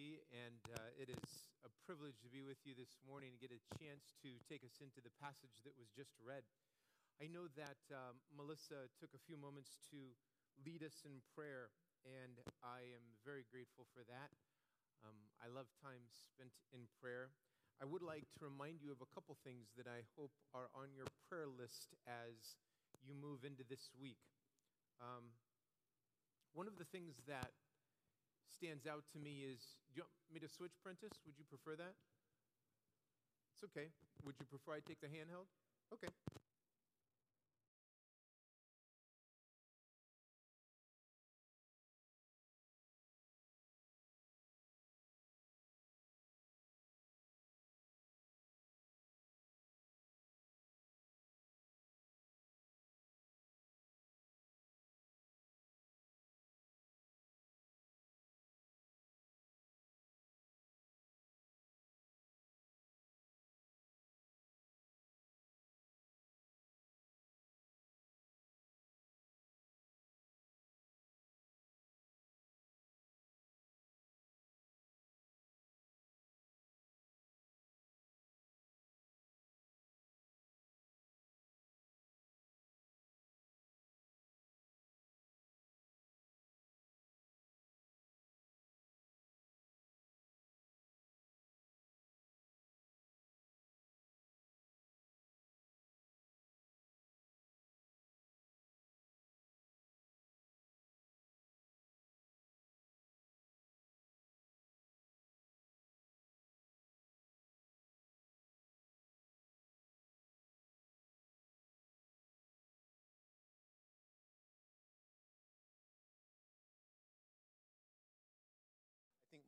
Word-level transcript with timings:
And 0.00 0.64
uh, 0.72 0.96
it 0.96 1.12
is 1.12 1.52
a 1.60 1.68
privilege 1.84 2.16
to 2.24 2.32
be 2.32 2.40
with 2.40 2.56
you 2.64 2.72
this 2.72 2.96
morning 3.04 3.36
and 3.36 3.40
get 3.40 3.52
a 3.52 3.60
chance 3.76 4.16
to 4.24 4.32
take 4.48 4.64
us 4.64 4.80
into 4.80 5.04
the 5.04 5.12
passage 5.20 5.60
that 5.60 5.76
was 5.76 5.92
just 5.92 6.16
read. 6.24 6.40
I 7.20 7.28
know 7.28 7.52
that 7.60 7.76
um, 7.92 8.16
Melissa 8.32 8.88
took 8.96 9.12
a 9.12 9.20
few 9.20 9.36
moments 9.36 9.76
to 9.92 10.16
lead 10.64 10.80
us 10.80 11.04
in 11.04 11.20
prayer, 11.36 11.68
and 12.08 12.40
I 12.64 12.88
am 12.96 13.04
very 13.28 13.44
grateful 13.44 13.84
for 13.92 14.00
that. 14.08 14.32
Um, 15.04 15.28
I 15.36 15.52
love 15.52 15.68
time 15.84 16.08
spent 16.08 16.56
in 16.72 16.88
prayer. 16.96 17.36
I 17.76 17.84
would 17.84 18.00
like 18.00 18.24
to 18.40 18.48
remind 18.48 18.80
you 18.80 18.96
of 18.96 19.04
a 19.04 19.12
couple 19.12 19.36
things 19.44 19.68
that 19.76 19.84
I 19.84 20.08
hope 20.16 20.32
are 20.56 20.72
on 20.72 20.96
your 20.96 21.12
prayer 21.28 21.44
list 21.44 21.92
as 22.08 22.56
you 23.04 23.12
move 23.12 23.44
into 23.44 23.68
this 23.68 23.92
week. 24.00 24.24
Um, 24.96 25.36
one 26.56 26.64
of 26.64 26.80
the 26.80 26.88
things 26.88 27.20
that 27.28 27.52
stands 28.50 28.86
out 28.86 29.04
to 29.12 29.18
me 29.18 29.46
is 29.46 29.60
do 29.94 30.00
you 30.00 30.02
want 30.02 30.34
me 30.34 30.40
to 30.40 30.50
switch, 30.50 30.74
Prentice? 30.82 31.14
Would 31.26 31.38
you 31.38 31.46
prefer 31.48 31.76
that? 31.76 31.94
It's 33.54 33.64
okay. 33.70 33.88
Would 34.24 34.34
you 34.38 34.46
prefer 34.46 34.78
I 34.78 34.80
take 34.80 35.00
the 35.00 35.08
handheld? 35.08 35.46
Okay. 35.94 36.10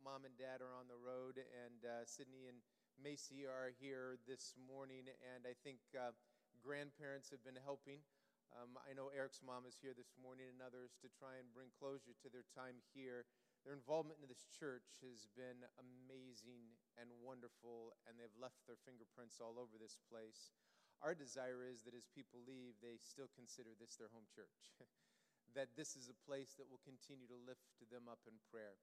Mom 0.02 0.26
and 0.26 0.34
dad 0.34 0.58
are 0.58 0.74
on 0.74 0.90
the 0.90 0.98
road, 0.98 1.38
and 1.38 1.86
uh, 1.86 2.02
Sydney 2.02 2.50
and 2.50 2.58
Macy 2.98 3.46
are 3.46 3.70
here 3.70 4.18
this 4.26 4.58
morning, 4.58 5.06
and 5.06 5.46
I 5.46 5.54
think 5.62 5.78
uh, 5.94 6.10
grandparents 6.58 7.30
have 7.30 7.46
been 7.46 7.58
helping. 7.62 8.02
Um, 8.50 8.74
I 8.82 8.98
know 8.98 9.14
Eric's 9.14 9.40
mom 9.40 9.62
is 9.62 9.78
here 9.78 9.94
this 9.94 10.18
morning, 10.18 10.50
and 10.50 10.58
others 10.58 10.98
to 11.06 11.08
try 11.14 11.38
and 11.38 11.46
bring 11.54 11.70
closure 11.78 12.18
to 12.18 12.28
their 12.28 12.44
time 12.50 12.82
here. 12.90 13.30
Their 13.62 13.78
involvement 13.78 14.18
in 14.18 14.26
this 14.26 14.42
church 14.50 14.98
has 15.06 15.30
been 15.38 15.62
amazing 15.78 16.74
and 16.98 17.06
wonderful, 17.22 17.94
and 18.10 18.18
they've 18.18 18.42
left 18.42 18.58
their 18.66 18.82
fingerprints 18.82 19.38
all 19.38 19.54
over 19.54 19.78
this 19.78 20.02
place. 20.10 20.50
Our 20.98 21.14
desire 21.14 21.62
is 21.62 21.86
that 21.86 21.94
as 21.94 22.10
people 22.10 22.42
leave, 22.42 22.74
they 22.82 22.98
still 22.98 23.30
consider 23.38 23.70
this 23.78 23.94
their 23.94 24.10
home 24.10 24.26
church, 24.34 24.74
that 25.54 25.78
this 25.78 25.94
is 25.94 26.10
a 26.10 26.22
place 26.26 26.58
that 26.58 26.66
will 26.66 26.82
continue 26.82 27.30
to 27.30 27.38
lift 27.46 27.70
them 27.86 28.10
up 28.10 28.26
in 28.26 28.34
prayer. 28.50 28.74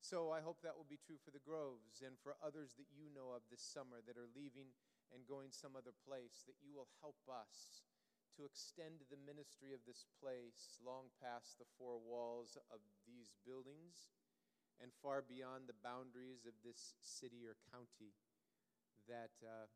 So 0.00 0.30
I 0.30 0.40
hope 0.40 0.62
that 0.62 0.78
will 0.78 0.88
be 0.88 1.00
true 1.00 1.18
for 1.20 1.34
the 1.34 1.42
Groves 1.42 2.00
and 2.00 2.16
for 2.22 2.38
others 2.40 2.78
that 2.78 2.88
you 2.94 3.10
know 3.10 3.34
of 3.34 3.44
this 3.50 3.60
summer 3.60 4.00
that 4.06 4.16
are 4.16 4.30
leaving 4.32 4.72
and 5.12 5.26
going 5.26 5.50
some 5.50 5.74
other 5.74 5.96
place, 6.06 6.46
that 6.46 6.60
you 6.62 6.72
will 6.72 6.88
help 7.02 7.18
us 7.28 7.82
to 8.38 8.46
extend 8.46 9.02
the 9.10 9.18
ministry 9.18 9.74
of 9.74 9.82
this 9.82 10.06
place 10.22 10.78
long 10.78 11.10
past 11.18 11.58
the 11.58 11.66
four 11.74 11.98
walls 11.98 12.54
of 12.70 12.78
these 13.02 13.34
buildings 13.42 14.14
and 14.78 14.94
far 15.02 15.24
beyond 15.26 15.66
the 15.66 15.82
boundaries 15.82 16.46
of 16.46 16.54
this 16.62 16.94
city 17.02 17.42
or 17.42 17.58
county, 17.74 18.14
that 19.10 19.34
uh, 19.42 19.66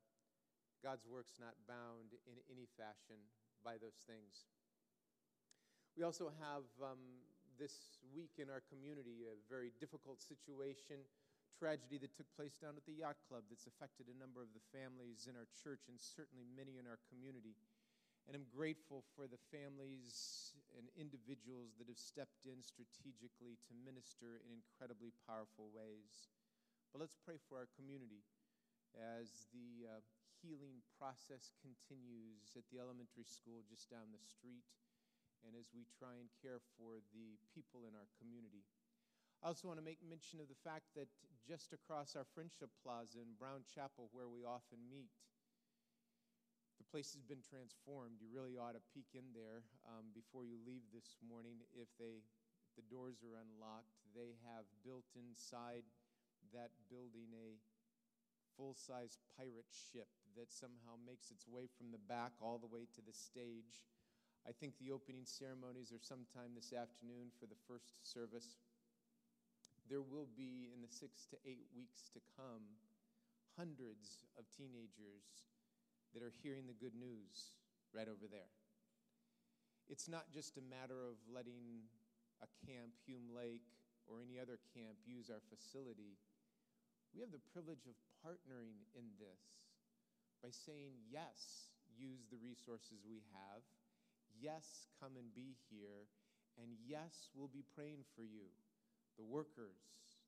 God's 0.79 1.03
work's 1.03 1.43
not 1.43 1.59
bound 1.67 2.15
in 2.23 2.39
any 2.47 2.71
fashion 2.79 3.19
by 3.67 3.83
those 3.83 3.99
things. 4.07 4.47
We 5.99 6.07
also 6.07 6.31
have 6.39 6.67
um, 6.79 7.27
this 7.59 8.01
week 8.13 8.39
in 8.41 8.49
our 8.49 8.63
community 8.69 9.29
a 9.29 9.37
very 9.49 9.73
difficult 9.81 10.21
situation, 10.21 11.01
tragedy 11.59 12.01
that 12.01 12.17
took 12.17 12.29
place 12.35 12.57
down 12.59 12.75
at 12.77 12.85
the 12.89 12.97
yacht 12.97 13.21
club 13.29 13.45
that's 13.49 13.69
affected 13.69 14.09
a 14.09 14.17
number 14.17 14.41
of 14.41 14.51
the 14.57 14.65
families 14.73 15.29
in 15.29 15.37
our 15.37 15.49
church 15.53 15.87
and 15.89 16.01
certainly 16.01 16.45
many 16.57 16.81
in 16.81 16.89
our 16.89 16.99
community. 17.13 17.55
And 18.31 18.39
I'm 18.39 18.47
grateful 18.55 19.03
for 19.19 19.27
the 19.27 19.41
families 19.51 20.55
and 20.79 20.87
individuals 20.95 21.75
that 21.83 21.91
have 21.91 21.99
stepped 21.99 22.47
in 22.47 22.63
strategically 22.63 23.59
to 23.67 23.73
minister 23.83 24.39
in 24.47 24.55
incredibly 24.55 25.11
powerful 25.27 25.69
ways. 25.75 26.31
But 26.95 27.03
let's 27.03 27.19
pray 27.19 27.43
for 27.51 27.59
our 27.59 27.69
community 27.75 28.23
as 28.95 29.51
the 29.51 29.89
uh, 29.89 30.05
healing 30.39 30.83
process 30.99 31.51
continues 31.63 32.55
at 32.55 32.67
the 32.71 32.79
elementary 32.79 33.27
school 33.27 33.67
just 33.67 33.91
down 33.91 34.11
the 34.15 34.23
street 34.23 34.67
and 35.47 35.59
as 35.59 35.71
we 35.75 35.87
try 35.99 36.19
and 36.19 36.31
care 36.39 36.63
for 36.79 37.03
the 37.15 37.39
people 37.55 37.87
in 37.87 37.95
our 37.95 38.09
community. 38.19 38.63
I 39.43 39.51
also 39.51 39.67
want 39.67 39.83
to 39.83 39.87
make 39.87 39.99
mention 40.03 40.39
of 40.39 40.47
the 40.47 40.59
fact 40.63 40.87
that 40.95 41.11
just 41.43 41.75
across 41.75 42.15
our 42.15 42.27
Friendship 42.31 42.71
Plaza 42.79 43.19
in 43.19 43.35
Brown 43.35 43.67
Chapel, 43.67 44.07
where 44.15 44.31
we 44.31 44.47
often 44.47 44.79
meet, 44.87 45.11
the 46.79 46.87
place 46.87 47.11
has 47.19 47.27
been 47.27 47.43
transformed. 47.43 48.23
You 48.23 48.31
really 48.31 48.55
ought 48.55 48.79
to 48.79 48.85
peek 48.95 49.19
in 49.19 49.35
there 49.35 49.67
um, 49.91 50.15
before 50.15 50.47
you 50.47 50.63
leave 50.63 50.87
this 50.95 51.19
morning. 51.23 51.59
If 51.75 51.91
they, 51.99 52.23
if 52.23 52.73
the 52.79 52.87
doors 52.87 53.23
are 53.27 53.35
unlocked, 53.35 53.99
they 54.15 54.39
have 54.47 54.67
built 54.87 55.11
inside 55.19 55.83
that 56.55 56.71
building 56.87 57.35
a 57.35 57.59
full 58.55 58.75
size 58.79 59.19
pirate 59.35 59.71
ship 59.71 60.07
that 60.37 60.53
somehow 60.53 60.95
makes 61.03 61.31
its 61.31 61.49
way 61.49 61.67
from 61.67 61.91
the 61.91 62.03
back 62.07 62.33
all 62.39 62.63
the 62.63 62.71
way 62.71 62.87
to 62.95 63.03
the 63.03 63.13
stage 63.15 63.89
I 64.43 64.51
think 64.51 64.75
the 64.79 64.91
opening 64.91 65.23
ceremonies 65.23 65.95
are 65.95 66.03
sometime 66.03 66.51
this 66.55 66.75
afternoon 66.75 67.31
for 67.39 67.47
the 67.47 67.59
first 67.71 68.03
service. 68.03 68.59
There 69.87 70.03
will 70.03 70.27
be, 70.35 70.71
in 70.75 70.83
the 70.83 70.91
six 70.91 71.31
to 71.31 71.39
eight 71.47 71.71
weeks 71.71 72.11
to 72.15 72.21
come, 72.35 72.67
hundreds 73.55 74.27
of 74.35 74.51
teenagers 74.51 75.47
that 76.11 76.27
are 76.27 76.35
hearing 76.43 76.67
the 76.67 76.75
good 76.75 76.99
news 76.99 77.55
right 77.95 78.11
over 78.11 78.27
there. 78.27 78.51
It's 79.87 80.11
not 80.11 80.35
just 80.35 80.59
a 80.59 80.65
matter 80.65 81.07
of 81.07 81.23
letting 81.31 81.87
a 82.43 82.49
camp, 82.67 82.99
Hume 83.07 83.31
Lake, 83.31 83.67
or 84.11 84.19
any 84.19 84.43
other 84.43 84.59
camp 84.75 84.99
use 85.07 85.31
our 85.31 85.43
facility. 85.47 86.19
We 87.15 87.23
have 87.23 87.31
the 87.31 87.47
privilege 87.55 87.87
of 87.87 87.95
partnering 88.19 88.83
in 88.99 89.07
this 89.23 89.63
by 90.43 90.51
saying, 90.51 90.99
yes, 91.07 91.71
use 91.95 92.27
the 92.27 92.41
resources 92.43 93.05
we 93.07 93.23
have 93.37 93.63
Yes, 94.41 94.89
come 95.01 95.17
and 95.17 95.29
be 95.35 95.57
here. 95.69 96.09
And 96.61 96.77
yes, 96.85 97.33
we'll 97.33 97.53
be 97.53 97.65
praying 97.75 98.05
for 98.17 98.25
you. 98.25 98.53
The 99.17 99.25
workers, 99.25 99.81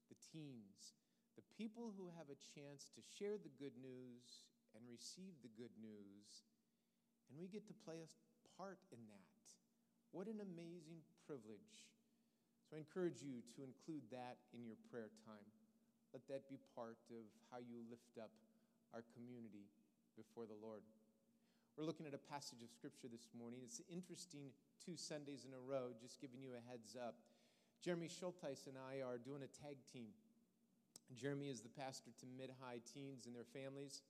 the 0.08 0.16
teens, 0.32 0.96
the 1.36 1.46
people 1.56 1.92
who 1.96 2.08
have 2.14 2.30
a 2.30 2.42
chance 2.54 2.88
to 2.94 3.02
share 3.02 3.36
the 3.36 3.52
good 3.58 3.74
news 3.80 4.46
and 4.74 4.82
receive 4.86 5.34
the 5.42 5.52
good 5.58 5.72
news. 5.80 6.46
And 7.28 7.38
we 7.40 7.48
get 7.48 7.66
to 7.68 7.82
play 7.84 7.98
a 8.02 8.10
part 8.56 8.78
in 8.94 9.00
that. 9.10 9.42
What 10.14 10.30
an 10.30 10.38
amazing 10.38 11.02
privilege. 11.26 11.90
So 12.70 12.78
I 12.78 12.82
encourage 12.82 13.20
you 13.20 13.42
to 13.58 13.66
include 13.66 14.06
that 14.14 14.38
in 14.54 14.62
your 14.62 14.78
prayer 14.88 15.10
time. 15.26 15.48
Let 16.14 16.22
that 16.30 16.46
be 16.46 16.62
part 16.78 17.02
of 17.10 17.26
how 17.50 17.58
you 17.58 17.82
lift 17.90 18.14
up 18.22 18.30
our 18.94 19.02
community 19.18 19.66
before 20.14 20.46
the 20.46 20.54
Lord. 20.62 20.86
We're 21.76 21.90
looking 21.90 22.06
at 22.06 22.14
a 22.14 22.30
passage 22.30 22.62
of 22.62 22.70
Scripture 22.70 23.10
this 23.10 23.34
morning. 23.34 23.58
It's 23.66 23.82
interesting 23.90 24.54
two 24.78 24.94
Sundays 24.94 25.42
in 25.42 25.50
a 25.50 25.58
row, 25.58 25.90
just 25.98 26.20
giving 26.20 26.38
you 26.38 26.54
a 26.54 26.62
heads 26.70 26.94
up. 26.94 27.18
Jeremy 27.82 28.06
Schulteis 28.06 28.70
and 28.70 28.78
I 28.78 29.02
are 29.02 29.18
doing 29.18 29.42
a 29.42 29.50
tag 29.50 29.82
team. 29.90 30.14
Jeremy 31.18 31.50
is 31.50 31.66
the 31.66 31.74
pastor 31.74 32.14
to 32.22 32.26
mid 32.38 32.54
high 32.62 32.78
teens 32.94 33.26
and 33.26 33.34
their 33.34 33.50
families. 33.50 34.06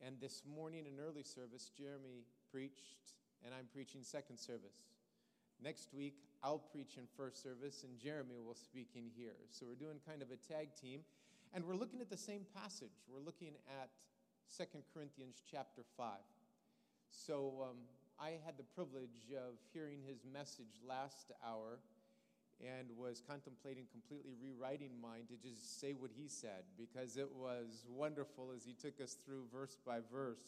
And 0.00 0.16
this 0.16 0.48
morning 0.48 0.88
in 0.88 0.96
early 0.96 1.22
service, 1.22 1.68
Jeremy 1.76 2.24
preached, 2.50 3.12
and 3.44 3.52
I'm 3.52 3.68
preaching 3.68 4.00
second 4.00 4.40
service. 4.40 4.88
Next 5.60 5.92
week, 5.92 6.24
I'll 6.40 6.64
preach 6.72 6.96
in 6.96 7.04
first 7.20 7.44
service, 7.44 7.84
and 7.84 8.00
Jeremy 8.00 8.40
will 8.40 8.56
speak 8.56 8.96
in 8.96 9.12
here. 9.14 9.36
So 9.52 9.66
we're 9.68 9.76
doing 9.76 10.00
kind 10.08 10.24
of 10.24 10.32
a 10.32 10.40
tag 10.40 10.72
team, 10.72 11.04
and 11.52 11.68
we're 11.68 11.76
looking 11.76 12.00
at 12.00 12.08
the 12.08 12.16
same 12.16 12.48
passage. 12.56 12.96
We're 13.12 13.20
looking 13.20 13.60
at 13.68 13.92
Second 14.48 14.88
Corinthians 14.94 15.44
chapter 15.44 15.84
5. 16.00 16.16
So 17.14 17.70
um, 17.70 17.76
I 18.18 18.38
had 18.44 18.56
the 18.58 18.64
privilege 18.74 19.30
of 19.32 19.54
hearing 19.72 20.00
his 20.06 20.24
message 20.30 20.82
last 20.86 21.30
hour 21.46 21.78
and 22.60 22.88
was 22.96 23.22
contemplating 23.26 23.84
completely 23.90 24.34
rewriting 24.42 24.90
mine 25.00 25.26
to 25.28 25.36
just 25.36 25.80
say 25.80 25.92
what 25.92 26.10
he 26.14 26.28
said 26.28 26.64
because 26.76 27.16
it 27.16 27.28
was 27.34 27.84
wonderful 27.88 28.52
as 28.54 28.64
he 28.64 28.72
took 28.72 29.00
us 29.00 29.16
through 29.24 29.44
verse 29.52 29.78
by 29.86 29.98
verse. 30.12 30.42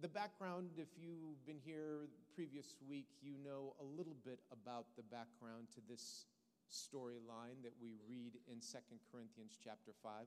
The 0.00 0.08
background, 0.08 0.70
if 0.76 0.88
you've 0.98 1.44
been 1.46 1.60
here 1.64 2.08
previous 2.34 2.74
week, 2.88 3.06
you 3.22 3.34
know 3.44 3.74
a 3.80 3.84
little 3.84 4.16
bit 4.24 4.40
about 4.52 4.86
the 4.96 5.02
background 5.02 5.68
to 5.74 5.80
this 5.88 6.26
storyline 6.72 7.62
that 7.62 7.72
we 7.80 7.94
read 8.08 8.32
in 8.48 8.58
2 8.58 8.78
Corinthians 9.12 9.58
chapter 9.62 9.92
5. 10.02 10.26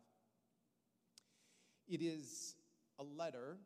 It 1.89 2.01
is 2.01 2.55
a 2.99 3.03
letter 3.03 3.57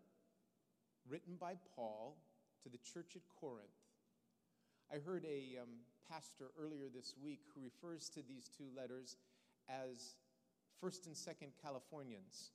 written 1.10 1.36
by 1.40 1.56
Paul 1.76 2.18
to 2.64 2.70
the 2.70 2.78
church 2.78 3.16
at 3.16 3.22
Corinth. 3.40 3.70
I 4.94 4.98
heard 4.98 5.26
a 5.26 5.62
um, 5.62 5.70
pastor 6.10 6.52
earlier 6.60 6.88
this 6.94 7.16
week 7.24 7.42
who 7.54 7.62
refers 7.64 8.10
to 8.10 8.22
these 8.28 8.50
two 8.50 8.68
letters 8.76 9.18
as 9.70 10.16
First 10.80 11.06
and 11.06 11.16
Second 11.16 11.52
Californians, 11.62 12.52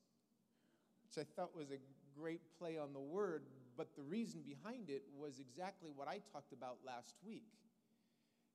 which 1.04 1.24
I 1.24 1.26
thought 1.34 1.56
was 1.56 1.70
a 1.70 1.78
great 2.18 2.42
play 2.58 2.76
on 2.78 2.92
the 2.92 3.00
word, 3.00 3.44
but 3.76 3.94
the 3.96 4.02
reason 4.02 4.42
behind 4.42 4.90
it 4.90 5.04
was 5.16 5.38
exactly 5.38 5.90
what 5.94 6.08
I 6.08 6.20
talked 6.32 6.52
about 6.52 6.78
last 6.84 7.14
week. 7.24 7.52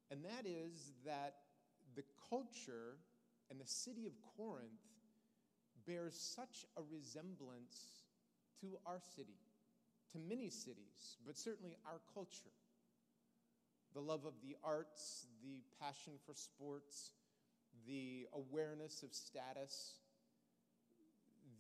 And 0.10 0.24
that 0.26 0.46
is 0.46 0.92
that 1.06 1.36
the 1.96 2.04
culture 2.30 2.98
and 3.50 3.60
the 3.60 3.68
city 3.68 4.06
of 4.06 4.14
Corinth 4.38 4.72
bears 5.88 6.16
such 6.16 6.66
a 6.78 6.82
resemblance 6.92 8.04
to 8.62 8.78
our 8.86 9.00
city, 9.16 9.40
to 10.12 10.20
many 10.20 10.50
cities, 10.50 11.18
but 11.26 11.38
certainly 11.38 11.76
our 11.86 12.00
culture 12.14 12.52
the 13.94 14.00
love 14.00 14.26
of 14.26 14.34
the 14.42 14.56
arts, 14.64 15.26
the 15.44 15.60
passion 15.80 16.14
for 16.26 16.34
sports, 16.34 17.12
the 17.88 18.28
awareness 18.34 19.04
of 19.04 19.14
status, 19.14 19.96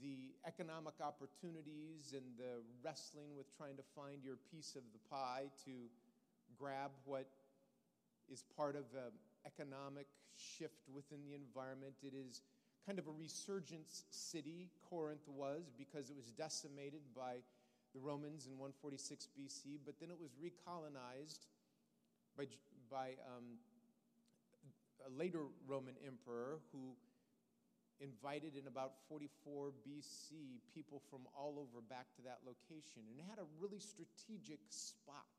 the 0.01 0.33
economic 0.47 0.93
opportunities, 1.01 2.13
and 2.13 2.23
the 2.37 2.63
wrestling 2.83 3.35
with 3.35 3.45
trying 3.57 3.75
to 3.75 3.83
find 3.95 4.23
your 4.23 4.37
piece 4.51 4.75
of 4.75 4.83
the 4.93 4.99
pie 5.09 5.45
to 5.65 5.71
grab 6.57 6.91
what 7.05 7.27
is 8.31 8.43
part 8.55 8.75
of 8.75 8.85
an 8.95 9.11
economic 9.45 10.07
shift 10.37 10.87
within 10.93 11.19
the 11.25 11.35
environment. 11.35 11.93
It 12.01 12.13
is 12.15 12.41
kind 12.85 12.97
of 12.97 13.07
a 13.07 13.11
resurgence 13.11 14.05
city, 14.09 14.69
Corinth 14.89 15.27
was, 15.27 15.71
because 15.77 16.09
it 16.09 16.15
was 16.15 16.31
decimated 16.31 17.01
by 17.15 17.35
the 17.93 17.99
Romans 17.99 18.47
in 18.47 18.57
146 18.57 19.27
BC, 19.37 19.79
but 19.85 19.99
then 19.99 20.09
it 20.09 20.19
was 20.19 20.31
recolonized 20.39 21.47
by, 22.37 22.45
by 22.89 23.19
um, 23.27 23.59
a 25.05 25.11
later 25.17 25.43
Roman 25.67 25.95
emperor 26.05 26.59
who 26.71 26.95
invited 27.99 28.55
in 28.55 28.65
about 28.67 28.93
44 29.09 29.71
BC 29.85 30.63
people 30.73 31.01
from 31.09 31.21
all 31.37 31.59
over 31.59 31.81
back 31.85 32.07
to 32.15 32.21
that 32.23 32.39
location 32.45 33.03
and 33.11 33.21
had 33.29 33.37
a 33.37 33.47
really 33.59 33.79
strategic 33.79 34.59
spot 34.69 35.29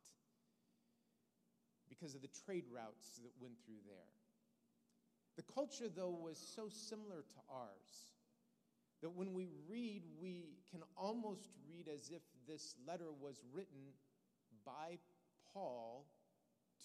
because 1.88 2.14
of 2.14 2.22
the 2.22 2.30
trade 2.46 2.64
routes 2.70 3.18
that 3.22 3.32
went 3.40 3.54
through 3.66 3.82
there. 3.84 4.10
The 5.36 5.42
culture, 5.54 5.88
though, 5.88 6.14
was 6.14 6.38
so 6.38 6.68
similar 6.68 7.22
to 7.22 7.40
ours 7.50 8.12
that 9.02 9.10
when 9.10 9.34
we 9.34 9.48
read, 9.68 10.02
we 10.20 10.44
can 10.70 10.80
almost 10.96 11.48
read 11.68 11.88
as 11.92 12.10
if 12.10 12.22
this 12.46 12.74
letter 12.86 13.10
was 13.20 13.40
written 13.52 13.94
by 14.64 14.98
Paul 15.52 16.06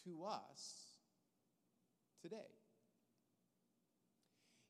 to 0.03 0.23
us 0.25 0.97
today. 2.21 2.51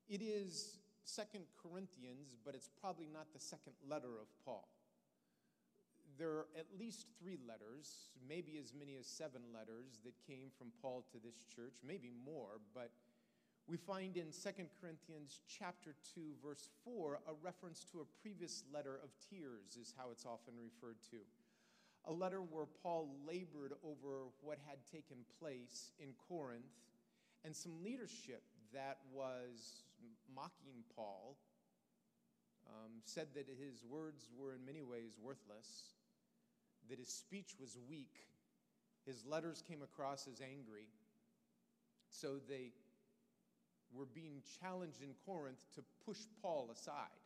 It 0.10 0.22
is 0.22 0.78
Second 1.04 1.44
Corinthians, 1.62 2.36
but 2.46 2.56
it's 2.56 2.70
probably 2.82 3.08
not 3.12 3.28
the 3.34 3.40
second 3.40 3.74
letter 3.88 4.20
of 4.22 4.28
Paul. 4.46 4.68
There 6.18 6.30
are 6.30 6.48
at 6.58 6.66
least 6.80 7.08
three 7.22 7.38
letters, 7.48 8.10
maybe 8.28 8.58
as 8.58 8.74
many 8.74 8.96
as 8.98 9.06
seven 9.06 9.42
letters 9.54 10.00
that 10.04 10.14
came 10.26 10.48
from 10.58 10.68
Paul 10.82 11.06
to 11.12 11.18
this 11.20 11.36
church, 11.54 11.76
maybe 11.86 12.12
more, 12.26 12.60
but 12.74 12.92
we 13.68 13.78
find 13.78 14.16
in 14.16 14.32
Second 14.32 14.70
Corinthians 14.80 15.40
chapter 15.48 15.96
2 16.16 16.22
verse 16.44 16.70
4 16.86 17.20
a 17.28 17.34
reference 17.44 17.86
to 17.92 18.00
a 18.00 18.22
previous 18.22 18.64
letter 18.74 19.00
of 19.04 19.10
tears 19.30 19.76
is 19.80 19.94
how 19.98 20.10
it's 20.12 20.26
often 20.26 20.54
referred 20.58 20.98
to 21.12 21.18
a 22.08 22.14
letter 22.14 22.40
where 22.40 22.66
Paul 22.82 23.10
labored 23.28 23.74
over 23.84 24.32
what 24.42 24.58
had 24.66 24.78
taken 24.90 25.18
place 25.40 25.92
in 26.00 26.10
Corinth 26.30 26.64
and 27.44 27.54
some 27.56 27.84
leadership 27.84 28.44
that 28.74 28.98
was 29.14 29.84
mocking 30.34 30.84
Paul, 30.96 31.38
um, 32.68 32.92
said 33.04 33.28
that 33.36 33.48
his 33.48 33.84
words 33.84 34.30
were 34.38 34.54
in 34.54 34.66
many 34.66 34.84
ways 34.84 35.18
worthless, 35.22 35.96
that 36.90 37.00
his 37.00 37.10
speech 37.10 37.56
was 37.60 37.78
weak, 37.90 38.28
his 39.06 39.26
letters 39.26 39.64
came 39.68 39.82
across 39.82 40.28
as 40.28 40.42
angry. 40.42 40.88
So 42.10 42.38
they 42.48 42.72
were 43.94 44.06
being 44.06 44.42
challenged 44.62 45.02
in 45.02 45.14
Corinth 45.26 45.64
to 45.76 45.84
push 46.06 46.20
Paul 46.42 46.70
aside. 46.72 47.24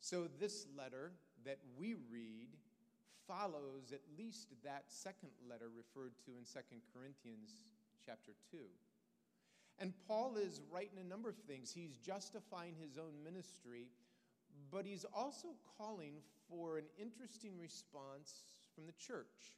So, 0.00 0.28
this 0.38 0.66
letter 0.76 1.12
that 1.44 1.58
we 1.78 1.94
read 2.10 2.48
follows 3.26 3.92
at 3.92 4.00
least 4.18 4.48
that 4.62 4.84
second 4.88 5.30
letter 5.48 5.70
referred 5.74 6.12
to 6.26 6.32
in 6.32 6.44
2 6.44 6.60
Corinthians 6.92 7.62
chapter 8.04 8.32
2. 8.50 8.58
And 9.78 9.92
Paul 10.06 10.36
is 10.36 10.60
writing 10.70 10.98
a 11.00 11.08
number 11.08 11.28
of 11.28 11.36
things. 11.48 11.72
He's 11.72 11.96
justifying 11.96 12.74
his 12.78 12.98
own 12.98 13.24
ministry, 13.24 13.88
but 14.70 14.86
he's 14.86 15.04
also 15.14 15.48
calling 15.78 16.14
for 16.48 16.78
an 16.78 16.84
interesting 16.98 17.58
response 17.58 18.44
from 18.74 18.86
the 18.86 18.92
church. 18.92 19.56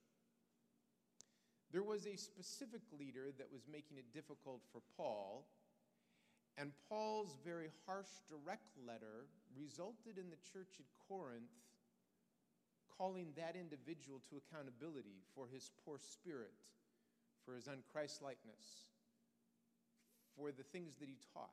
There 1.72 1.82
was 1.82 2.06
a 2.06 2.16
specific 2.16 2.82
leader 2.98 3.32
that 3.38 3.52
was 3.52 3.66
making 3.70 3.98
it 3.98 4.14
difficult 4.14 4.62
for 4.72 4.80
Paul, 4.96 5.46
and 6.56 6.72
Paul's 6.88 7.36
very 7.44 7.68
harsh, 7.84 8.08
direct 8.28 8.70
letter 8.86 9.26
resulted 9.58 10.16
in 10.16 10.30
the 10.30 10.40
church 10.52 10.78
at 10.78 10.86
Corinth 11.08 11.50
calling 12.96 13.28
that 13.36 13.56
individual 13.56 14.22
to 14.30 14.40
accountability 14.40 15.20
for 15.34 15.46
his 15.52 15.70
poor 15.84 15.98
spirit, 15.98 16.54
for 17.44 17.54
his 17.54 17.68
unChristlikeness, 17.68 18.88
for 20.36 20.50
the 20.50 20.62
things 20.62 20.96
that 20.96 21.08
he 21.08 21.18
taught. 21.34 21.50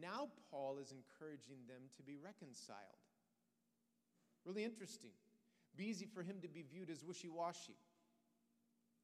Now, 0.00 0.28
Paul 0.50 0.78
is 0.78 0.92
encouraging 0.92 1.66
them 1.66 1.82
to 1.96 2.02
be 2.02 2.16
reconciled. 2.16 2.78
Really 4.44 4.62
interesting. 4.62 5.10
Be 5.80 5.86
easy 5.86 6.04
for 6.04 6.22
him 6.22 6.36
to 6.42 6.48
be 6.48 6.62
viewed 6.70 6.90
as 6.90 7.02
wishy 7.02 7.30
washy. 7.30 7.74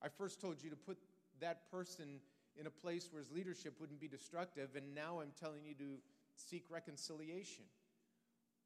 I 0.02 0.08
first 0.08 0.42
told 0.42 0.62
you 0.62 0.68
to 0.68 0.76
put 0.76 0.98
that 1.40 1.70
person 1.70 2.20
in 2.54 2.66
a 2.66 2.70
place 2.70 3.08
where 3.10 3.22
his 3.22 3.32
leadership 3.32 3.80
wouldn't 3.80 3.98
be 3.98 4.08
destructive, 4.08 4.76
and 4.76 4.94
now 4.94 5.20
I'm 5.20 5.32
telling 5.40 5.64
you 5.64 5.72
to 5.76 5.96
seek 6.34 6.64
reconciliation. 6.68 7.64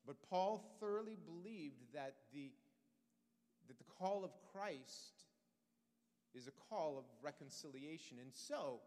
But 0.05 0.17
Paul 0.29 0.75
thoroughly 0.81 1.19
believed 1.25 1.85
that 1.95 2.17
the, 2.35 2.50
that 3.69 3.79
the 3.79 3.85
call 3.97 4.25
of 4.25 4.33
Christ 4.52 5.26
is 6.35 6.49
a 6.49 6.69
call 6.69 6.99
of 6.99 7.05
reconciliation. 7.23 8.17
And 8.21 8.35
so, 8.35 8.81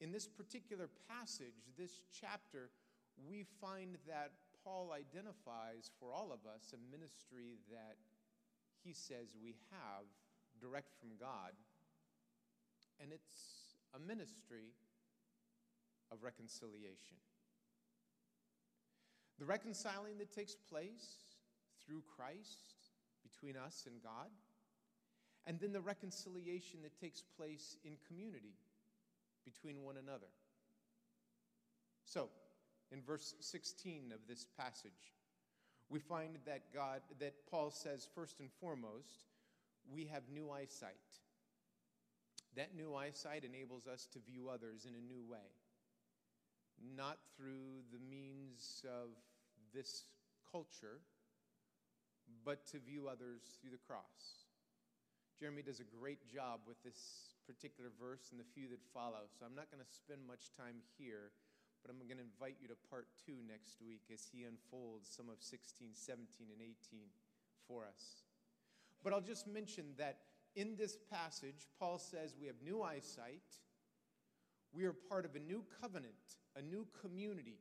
in 0.00 0.10
this 0.10 0.26
particular 0.26 0.88
passage, 1.06 1.68
this 1.76 2.00
chapter, 2.18 2.70
we 3.28 3.44
find 3.60 3.98
that 4.08 4.30
Paul 4.64 4.90
identifies 4.94 5.90
for 6.00 6.14
all 6.14 6.32
of 6.32 6.50
us 6.50 6.72
a 6.72 6.96
ministry 6.96 7.58
that 7.70 7.96
he 8.84 8.92
says 8.92 9.34
we 9.42 9.56
have 9.70 10.04
direct 10.60 10.92
from 10.98 11.10
God. 11.18 11.52
And 13.02 13.12
it's 13.12 13.76
a 13.94 13.98
ministry 13.98 14.74
of 16.12 16.22
reconciliation. 16.22 17.16
The 19.38 19.46
reconciling 19.46 20.18
that 20.18 20.32
takes 20.34 20.54
place 20.54 21.16
through 21.86 22.02
Christ 22.16 22.92
between 23.22 23.56
us 23.56 23.84
and 23.86 24.02
God, 24.02 24.28
and 25.46 25.58
then 25.58 25.72
the 25.72 25.80
reconciliation 25.80 26.80
that 26.82 27.00
takes 27.00 27.22
place 27.36 27.76
in 27.84 27.96
community 28.06 28.54
between 29.44 29.82
one 29.82 29.96
another. 29.96 30.28
So, 32.04 32.28
in 32.92 33.00
verse 33.00 33.34
16 33.40 34.12
of 34.12 34.20
this 34.28 34.46
passage, 34.58 35.14
we 35.90 35.98
find 35.98 36.38
that 36.46 36.72
God, 36.72 37.00
that 37.18 37.34
Paul 37.50 37.70
says, 37.70 38.08
first 38.14 38.38
and 38.40 38.48
foremost, 38.60 39.26
we 39.92 40.06
have 40.06 40.22
new 40.32 40.50
eyesight. 40.50 40.94
That 42.56 42.74
new 42.76 42.94
eyesight 42.94 43.44
enables 43.44 43.86
us 43.86 44.06
to 44.12 44.18
view 44.20 44.48
others 44.48 44.86
in 44.86 44.94
a 44.94 45.06
new 45.06 45.22
way, 45.28 45.50
not 46.96 47.18
through 47.36 47.82
the 47.92 47.98
means 47.98 48.82
of 48.84 49.10
this 49.74 50.04
culture, 50.50 51.00
but 52.44 52.66
to 52.66 52.78
view 52.78 53.08
others 53.08 53.58
through 53.60 53.70
the 53.70 53.86
cross. 53.86 54.46
Jeremy 55.38 55.62
does 55.62 55.80
a 55.80 55.96
great 55.98 56.26
job 56.28 56.60
with 56.66 56.82
this 56.82 57.34
particular 57.46 57.90
verse 57.98 58.28
and 58.30 58.38
the 58.38 58.46
few 58.54 58.68
that 58.68 58.82
follow, 58.94 59.26
so 59.38 59.46
I'm 59.46 59.54
not 59.54 59.70
going 59.70 59.82
to 59.82 59.90
spend 59.90 60.20
much 60.26 60.54
time 60.54 60.82
here, 60.98 61.32
but 61.82 61.90
I'm 61.90 61.98
going 62.06 62.18
to 62.18 62.24
invite 62.24 62.56
you 62.60 62.68
to 62.68 62.76
part 62.88 63.06
two 63.26 63.36
next 63.48 63.80
week 63.84 64.02
as 64.12 64.28
he 64.32 64.44
unfolds 64.44 65.08
some 65.08 65.28
of 65.28 65.42
16, 65.42 65.88
17, 65.94 66.46
and 66.52 66.60
18 66.60 66.76
for 67.66 67.84
us. 67.84 68.24
But 69.02 69.12
I'll 69.12 69.20
just 69.20 69.46
mention 69.46 69.84
that 69.98 70.18
in 70.56 70.76
this 70.76 70.96
passage, 71.10 71.66
Paul 71.78 71.98
says 71.98 72.34
we 72.38 72.46
have 72.46 72.56
new 72.62 72.82
eyesight, 72.82 73.42
we 74.72 74.84
are 74.84 74.92
part 74.92 75.24
of 75.24 75.34
a 75.34 75.40
new 75.40 75.64
covenant, 75.80 76.36
a 76.56 76.62
new 76.62 76.86
community. 77.00 77.58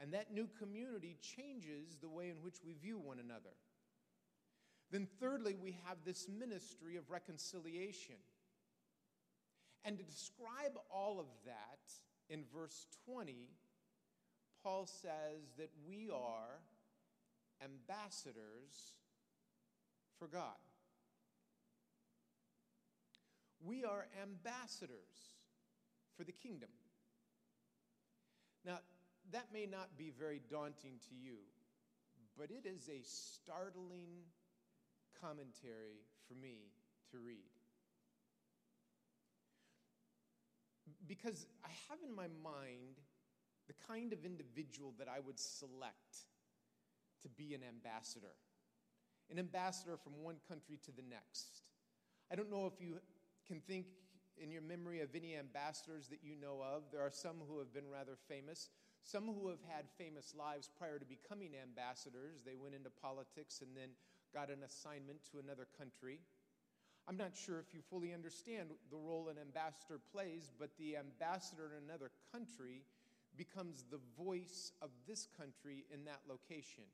And 0.00 0.12
that 0.12 0.32
new 0.32 0.48
community 0.58 1.16
changes 1.20 1.96
the 2.00 2.08
way 2.08 2.28
in 2.28 2.36
which 2.42 2.56
we 2.64 2.74
view 2.74 2.98
one 2.98 3.18
another. 3.18 3.54
Then, 4.90 5.06
thirdly, 5.20 5.56
we 5.60 5.76
have 5.86 5.98
this 6.04 6.28
ministry 6.28 6.96
of 6.96 7.10
reconciliation. 7.10 8.16
And 9.84 9.98
to 9.98 10.04
describe 10.04 10.78
all 10.90 11.20
of 11.20 11.26
that 11.46 11.92
in 12.28 12.44
verse 12.54 12.86
20, 13.06 13.50
Paul 14.62 14.86
says 14.86 15.52
that 15.58 15.70
we 15.86 16.10
are 16.10 16.60
ambassadors 17.62 18.94
for 20.18 20.28
God. 20.28 20.56
We 23.66 23.84
are 23.84 24.06
ambassadors 24.22 25.34
for 26.16 26.24
the 26.24 26.32
kingdom. 26.32 26.68
Now, 28.64 28.78
that 29.32 29.46
may 29.52 29.66
not 29.66 29.96
be 29.96 30.12
very 30.18 30.40
daunting 30.50 31.00
to 31.08 31.14
you, 31.14 31.36
but 32.38 32.50
it 32.50 32.66
is 32.66 32.88
a 32.88 33.02
startling 33.02 34.24
commentary 35.20 36.04
for 36.28 36.34
me 36.34 36.72
to 37.10 37.18
read. 37.18 37.53
Because 41.06 41.46
I 41.64 41.70
have 41.88 41.98
in 42.06 42.14
my 42.14 42.28
mind 42.42 43.00
the 43.66 43.74
kind 43.86 44.12
of 44.12 44.24
individual 44.24 44.94
that 44.98 45.08
I 45.08 45.20
would 45.20 45.38
select 45.38 46.24
to 47.22 47.28
be 47.28 47.54
an 47.54 47.62
ambassador, 47.66 48.36
an 49.30 49.38
ambassador 49.38 49.96
from 49.96 50.22
one 50.22 50.36
country 50.48 50.78
to 50.84 50.92
the 50.92 51.02
next. 51.02 51.62
I 52.30 52.36
don't 52.36 52.50
know 52.50 52.66
if 52.66 52.80
you 52.80 52.98
can 53.46 53.60
think 53.60 53.86
in 54.36 54.50
your 54.50 54.62
memory 54.62 55.00
of 55.00 55.14
any 55.14 55.36
ambassadors 55.36 56.08
that 56.08 56.20
you 56.22 56.36
know 56.36 56.60
of. 56.60 56.84
There 56.90 57.00
are 57.00 57.12
some 57.12 57.36
who 57.48 57.58
have 57.58 57.72
been 57.72 57.88
rather 57.88 58.16
famous, 58.28 58.68
some 59.04 59.26
who 59.26 59.48
have 59.48 59.62
had 59.68 59.84
famous 59.96 60.34
lives 60.36 60.68
prior 60.76 60.98
to 60.98 61.04
becoming 61.04 61.52
ambassadors. 61.60 62.42
They 62.44 62.56
went 62.56 62.74
into 62.74 62.90
politics 62.90 63.60
and 63.60 63.76
then 63.76 63.90
got 64.32 64.50
an 64.50 64.64
assignment 64.64 65.22
to 65.30 65.38
another 65.38 65.66
country. 65.78 66.20
I'm 67.06 67.16
not 67.16 67.36
sure 67.36 67.58
if 67.60 67.74
you 67.74 67.80
fully 67.90 68.14
understand 68.14 68.70
the 68.90 68.96
role 68.96 69.28
an 69.28 69.36
ambassador 69.38 70.00
plays, 70.12 70.50
but 70.58 70.70
the 70.78 70.96
ambassador 70.96 71.70
in 71.70 71.84
another 71.84 72.10
country 72.32 72.82
becomes 73.36 73.84
the 73.90 74.00
voice 74.16 74.72
of 74.80 74.90
this 75.06 75.28
country 75.36 75.84
in 75.92 76.04
that 76.04 76.20
location, 76.28 76.84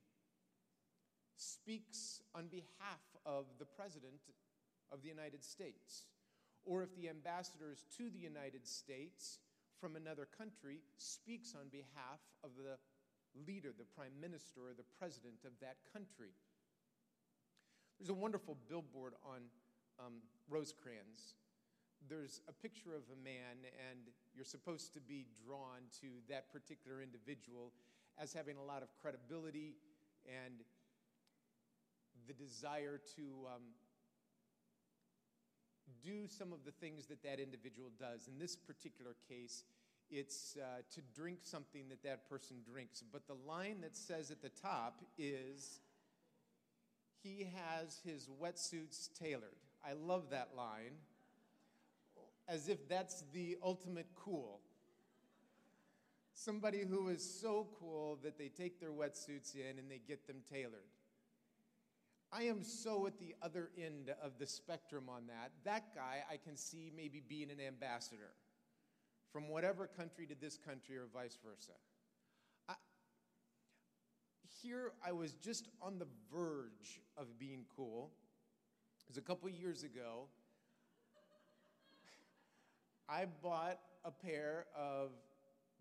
speaks 1.36 2.22
on 2.34 2.48
behalf 2.48 3.00
of 3.24 3.44
the 3.58 3.64
President 3.64 4.20
of 4.90 5.02
the 5.02 5.08
United 5.08 5.44
States 5.44 6.06
or 6.64 6.82
if 6.82 6.94
the 6.96 7.08
ambassador 7.08 7.72
is 7.72 7.84
to 7.96 8.10
the 8.10 8.18
United 8.18 8.66
States 8.66 9.38
from 9.80 9.96
another 9.96 10.26
country, 10.36 10.80
speaks 10.98 11.54
on 11.54 11.68
behalf 11.70 12.20
of 12.44 12.50
the 12.56 12.76
leader, 13.46 13.70
the 13.76 13.88
prime 13.96 14.12
minister, 14.20 14.68
or 14.68 14.74
the 14.76 14.84
president 14.98 15.40
of 15.46 15.52
that 15.60 15.76
country. 15.92 16.34
There's 17.98 18.10
a 18.10 18.14
wonderful 18.14 18.56
billboard 18.68 19.14
on 19.24 19.40
um, 20.04 20.14
Rosecrans. 20.48 21.36
There's 22.08 22.40
a 22.48 22.52
picture 22.52 22.94
of 22.94 23.02
a 23.12 23.18
man, 23.22 23.68
and 23.90 24.00
you're 24.34 24.44
supposed 24.44 24.94
to 24.94 25.00
be 25.00 25.26
drawn 25.44 25.84
to 26.00 26.08
that 26.28 26.50
particular 26.52 27.02
individual 27.02 27.72
as 28.18 28.32
having 28.32 28.56
a 28.56 28.62
lot 28.62 28.82
of 28.82 28.88
credibility 29.00 29.74
and 30.26 30.54
the 32.26 32.32
desire 32.32 33.00
to 33.16 33.22
um, 33.54 33.62
do 36.02 36.26
some 36.26 36.52
of 36.52 36.64
the 36.64 36.72
things 36.72 37.06
that 37.06 37.22
that 37.22 37.38
individual 37.38 37.90
does. 37.98 38.28
In 38.28 38.38
this 38.38 38.56
particular 38.56 39.12
case, 39.28 39.64
it's 40.10 40.56
uh, 40.56 40.82
to 40.94 41.00
drink 41.14 41.38
something 41.42 41.88
that 41.88 42.02
that 42.02 42.28
person 42.28 42.56
drinks. 42.70 43.02
But 43.12 43.26
the 43.26 43.36
line 43.46 43.80
that 43.82 43.96
says 43.96 44.30
at 44.30 44.42
the 44.42 44.48
top 44.48 45.02
is, 45.18 45.80
he 47.22 47.48
has 47.54 48.00
his 48.04 48.28
wetsuits 48.42 49.08
tailored. 49.18 49.60
I 49.84 49.92
love 49.92 50.30
that 50.30 50.50
line, 50.56 50.92
as 52.48 52.68
if 52.68 52.88
that's 52.88 53.24
the 53.32 53.56
ultimate 53.62 54.08
cool. 54.14 54.60
Somebody 56.32 56.84
who 56.88 57.08
is 57.08 57.22
so 57.22 57.68
cool 57.78 58.18
that 58.22 58.38
they 58.38 58.48
take 58.48 58.80
their 58.80 58.92
wetsuits 58.92 59.54
in 59.54 59.78
and 59.78 59.90
they 59.90 60.00
get 60.06 60.26
them 60.26 60.38
tailored. 60.50 60.88
I 62.32 62.44
am 62.44 62.62
so 62.62 63.06
at 63.06 63.18
the 63.18 63.34
other 63.42 63.70
end 63.76 64.14
of 64.22 64.38
the 64.38 64.46
spectrum 64.46 65.08
on 65.08 65.26
that. 65.26 65.50
That 65.64 65.94
guy 65.94 66.22
I 66.30 66.36
can 66.36 66.56
see 66.56 66.92
maybe 66.96 67.22
being 67.28 67.50
an 67.50 67.60
ambassador 67.60 68.34
from 69.32 69.48
whatever 69.48 69.86
country 69.86 70.26
to 70.26 70.34
this 70.40 70.56
country 70.56 70.96
or 70.96 71.08
vice 71.12 71.38
versa. 71.44 71.72
Here 74.62 74.92
I 75.04 75.12
was 75.12 75.32
just 75.32 75.68
on 75.80 75.98
the 75.98 76.06
verge 76.32 77.00
of 77.16 77.38
being 77.38 77.64
cool. 77.74 78.10
Was 79.08 79.16
a 79.16 79.20
couple 79.20 79.48
years 79.48 79.82
ago. 79.82 80.28
I 83.08 83.26
bought 83.42 83.78
a 84.04 84.10
pair 84.10 84.66
of 84.76 85.10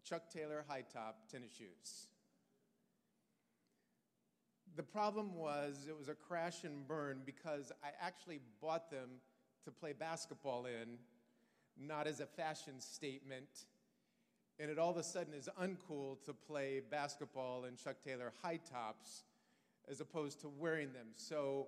Chuck 0.03 0.29
Taylor 0.33 0.65
high 0.67 0.83
top 0.91 1.29
tennis 1.31 1.51
shoes. 1.55 2.07
The 4.75 4.83
problem 4.83 5.35
was 5.35 5.85
it 5.87 5.97
was 5.97 6.07
a 6.07 6.15
crash 6.15 6.63
and 6.63 6.87
burn 6.87 7.21
because 7.25 7.71
I 7.83 7.89
actually 8.01 8.39
bought 8.61 8.89
them 8.89 9.09
to 9.65 9.71
play 9.71 9.93
basketball 9.93 10.65
in, 10.65 10.97
not 11.77 12.07
as 12.07 12.19
a 12.19 12.25
fashion 12.25 12.79
statement. 12.79 13.65
And 14.59 14.69
it 14.69 14.79
all 14.79 14.91
of 14.91 14.97
a 14.97 15.03
sudden 15.03 15.33
is 15.33 15.49
uncool 15.61 16.23
to 16.25 16.33
play 16.33 16.81
basketball 16.89 17.65
in 17.65 17.75
Chuck 17.75 17.97
Taylor 18.03 18.33
high 18.41 18.59
tops 18.71 19.23
as 19.89 20.01
opposed 20.01 20.41
to 20.41 20.49
wearing 20.49 20.93
them. 20.93 21.07
So 21.15 21.67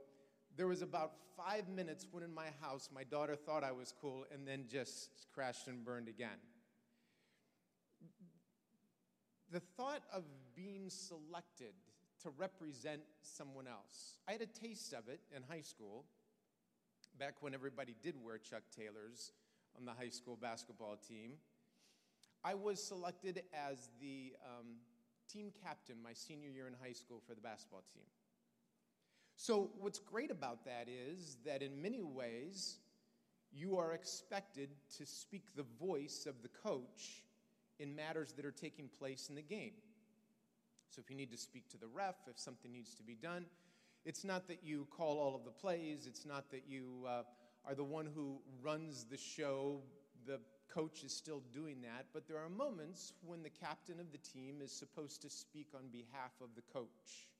there 0.58 0.68
was 0.68 0.82
about 0.82 1.14
five 1.38 1.68
minutes 1.70 2.06
when 2.12 2.24
in 2.24 2.34
my 2.34 2.48
house 2.62 2.90
my 2.94 3.04
daughter 3.04 3.36
thought 3.36 3.64
I 3.64 3.72
was 3.72 3.94
cool 4.02 4.26
and 4.34 4.48
then 4.48 4.66
just 4.70 5.10
crashed 5.34 5.68
and 5.68 5.84
burned 5.84 6.08
again. 6.08 6.40
The 9.52 9.60
thought 9.60 10.04
of 10.14 10.24
being 10.56 10.90
selected 10.90 11.74
to 12.24 12.30
represent 12.38 13.02
someone 13.22 13.68
else. 13.68 14.18
I 14.28 14.34
had 14.34 14.42
a 14.42 14.46
taste 14.46 14.94
of 14.94 15.10
it 15.10 15.20
in 15.36 15.44
high 15.50 15.62
school, 15.62 16.06
back 17.20 17.36
when 17.42 17.54
everybody 17.54 17.96
did 18.02 18.16
wear 18.24 18.38
Chuck 18.38 18.64
Taylors 18.76 19.32
on 19.78 19.86
the 19.86 19.92
high 19.92 20.10
school 20.10 20.38
basketball 20.40 20.98
team. 21.08 21.34
I 22.44 22.54
was 22.54 22.82
selected 22.82 23.44
as 23.54 23.90
the 24.00 24.34
um, 24.46 24.78
team 25.32 25.52
captain 25.64 25.96
my 26.02 26.14
senior 26.14 26.50
year 26.50 26.68
in 26.68 26.74
high 26.82 26.94
school 26.94 27.22
for 27.28 27.36
the 27.36 27.42
basketball 27.42 27.84
team. 27.94 28.04
So, 29.44 29.72
what's 29.80 29.98
great 29.98 30.30
about 30.30 30.66
that 30.66 30.88
is 30.88 31.38
that 31.48 31.64
in 31.64 31.82
many 31.82 32.04
ways, 32.04 32.78
you 33.52 33.76
are 33.76 33.94
expected 33.94 34.70
to 35.00 35.06
speak 35.08 35.56
the 35.56 35.66
voice 35.84 36.28
of 36.28 36.44
the 36.44 36.48
coach 36.50 37.24
in 37.80 37.96
matters 37.96 38.34
that 38.34 38.46
are 38.46 38.52
taking 38.52 38.88
place 39.00 39.30
in 39.30 39.36
the 39.36 39.42
game. 39.42 39.74
So 40.90 41.02
if 41.04 41.10
you 41.10 41.16
need 41.18 41.32
to 41.32 41.40
speak 41.40 41.68
to 41.70 41.78
the 41.80 41.88
ref, 41.88 42.18
if 42.30 42.38
something 42.38 42.72
needs 42.72 42.94
to 42.94 43.02
be 43.02 43.16
done, 43.16 43.48
it's 44.06 44.24
not 44.24 44.48
that 44.48 44.60
you 44.62 44.88
call 44.96 45.18
all 45.18 45.36
of 45.36 45.44
the 45.44 45.50
plays, 45.50 46.06
it's 46.06 46.24
not 46.24 46.52
that 46.52 46.66
you 46.68 47.08
uh, 47.08 47.24
are 47.66 47.74
the 47.74 47.84
one 47.84 48.08
who 48.14 48.38
runs 48.62 49.06
the 49.06 49.18
show. 49.18 49.82
The 50.28 50.40
coach 50.72 51.04
is 51.04 51.12
still 51.12 51.42
doing 51.52 51.82
that, 51.82 52.06
but 52.14 52.28
there 52.28 52.38
are 52.38 52.48
moments 52.48 53.14
when 53.26 53.42
the 53.42 53.50
captain 53.50 54.00
of 54.00 54.12
the 54.12 54.20
team 54.20 54.62
is 54.62 54.72
supposed 54.72 55.20
to 55.24 55.32
speak 55.32 55.70
on 55.74 55.88
behalf 55.92 56.34
of 56.44 56.50
the 56.56 56.62
coach. 56.72 57.31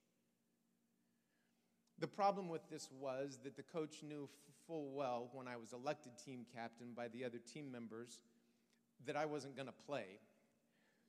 The 2.02 2.08
problem 2.08 2.48
with 2.48 2.68
this 2.68 2.88
was 2.98 3.38
that 3.44 3.54
the 3.54 3.62
coach 3.62 4.02
knew 4.02 4.28
full 4.66 4.90
well 4.90 5.30
when 5.32 5.46
I 5.46 5.56
was 5.56 5.72
elected 5.72 6.18
team 6.18 6.44
captain 6.52 6.94
by 6.96 7.06
the 7.06 7.24
other 7.24 7.38
team 7.38 7.70
members 7.70 8.18
that 9.06 9.16
I 9.16 9.24
wasn't 9.24 9.54
going 9.54 9.68
to 9.68 9.84
play. 9.86 10.18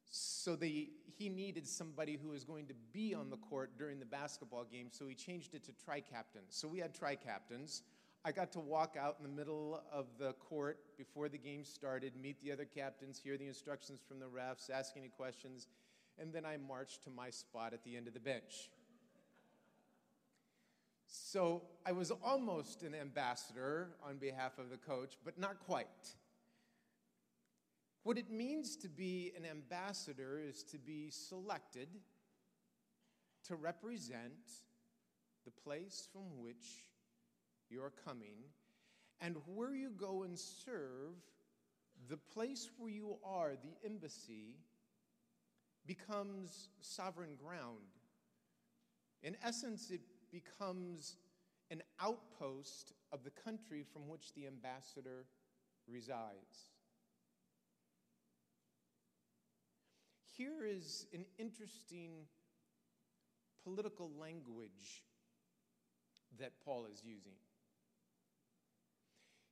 So 0.06 0.56
they, 0.56 0.90
he 1.18 1.30
needed 1.30 1.68
somebody 1.68 2.20
who 2.22 2.30
was 2.30 2.44
going 2.44 2.68
to 2.68 2.76
be 2.94 3.16
on 3.16 3.32
the 3.32 3.38
court 3.38 3.72
during 3.76 4.00
the 4.00 4.06
basketball 4.06 4.66
game, 4.66 4.90
so 4.92 5.08
he 5.08 5.16
changed 5.16 5.56
it 5.56 5.64
to 5.64 5.72
tri 5.84 6.00
captains. 6.00 6.50
So 6.50 6.68
we 6.68 6.78
had 6.78 6.94
tri 6.94 7.16
captains. 7.16 7.82
I 8.24 8.32
got 8.32 8.52
to 8.52 8.60
walk 8.60 8.96
out 8.96 9.16
in 9.18 9.24
the 9.24 9.36
middle 9.36 9.82
of 9.92 10.06
the 10.20 10.34
court 10.34 10.78
before 10.96 11.28
the 11.28 11.40
game 11.40 11.64
started, 11.64 12.14
meet 12.16 12.40
the 12.40 12.52
other 12.52 12.66
captains, 12.66 13.20
hear 13.20 13.36
the 13.36 13.48
instructions 13.48 14.00
from 14.08 14.20
the 14.20 14.28
refs, 14.28 14.70
ask 14.70 14.94
any 14.96 15.10
questions, 15.10 15.66
and 16.20 16.32
then 16.32 16.46
I 16.46 16.58
marched 16.58 17.04
to 17.06 17.10
my 17.10 17.32
spot 17.32 17.74
at 17.74 17.84
the 17.84 17.98
end 17.98 18.08
of 18.08 18.14
the 18.14 18.20
bench. 18.20 18.70
So 21.16 21.62
I 21.86 21.92
was 21.92 22.10
almost 22.10 22.82
an 22.82 22.96
ambassador 22.96 23.90
on 24.04 24.18
behalf 24.18 24.58
of 24.58 24.72
the 24.72 24.78
coach, 24.78 25.14
but 25.24 25.38
not 25.38 25.60
quite. 25.60 25.86
What 28.02 28.18
it 28.18 28.32
means 28.32 28.76
to 28.78 28.90
be 28.90 29.32
an 29.38 29.46
ambassador 29.46 30.42
is 30.44 30.64
to 30.64 30.80
be 30.80 31.12
selected 31.12 31.88
to 33.48 33.56
represent 33.56 34.34
the 35.46 35.52
place 35.52 36.08
from 36.12 36.42
which 36.42 36.90
you're 37.70 37.94
coming, 38.04 38.38
and 39.22 39.36
where 39.46 39.76
you 39.76 39.92
go 39.92 40.24
and 40.24 40.38
serve, 40.38 41.14
the 42.10 42.18
place 42.18 42.72
where 42.80 42.90
you 42.90 43.18
are, 43.24 43.52
the 43.52 43.88
embassy, 43.88 44.56
becomes 45.86 46.70
sovereign 46.82 47.36
ground. 47.36 47.78
In 49.22 49.38
essence, 49.44 49.92
it 49.92 50.02
becomes 50.34 51.16
an 51.70 51.82
outpost 52.02 52.94
of 53.12 53.24
the 53.24 53.30
country 53.30 53.86
from 53.94 54.10
which 54.10 54.34
the 54.34 54.48
ambassador 54.48 55.26
resides. 55.88 56.72
Here 60.36 60.66
is 60.66 61.06
an 61.14 61.26
interesting 61.38 62.26
political 63.64 64.12
language 64.20 65.04
that 66.40 66.52
Paul 66.66 66.88
is 66.92 67.04
using. 67.06 67.38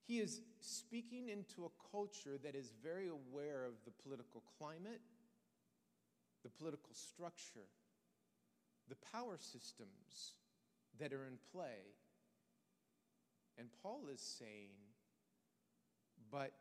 He 0.08 0.20
is 0.20 0.42
speaking 0.60 1.30
into 1.30 1.66
a 1.66 1.92
culture 1.92 2.38
that 2.44 2.56
is 2.56 2.74
very 2.84 3.08
aware 3.08 3.64
of 3.64 3.74
the 3.86 3.92
political 4.04 4.44
climate, 4.58 5.02
the 6.44 6.50
political 6.50 6.94
structure, 6.94 7.70
the 8.90 8.98
power 9.14 9.38
systems 9.40 10.34
that 11.02 11.14
are 11.14 11.26
in 11.26 11.38
play. 11.52 11.82
And 13.58 13.68
Paul 13.82 14.04
is 14.14 14.22
saying, 14.22 14.70
but 16.32 16.52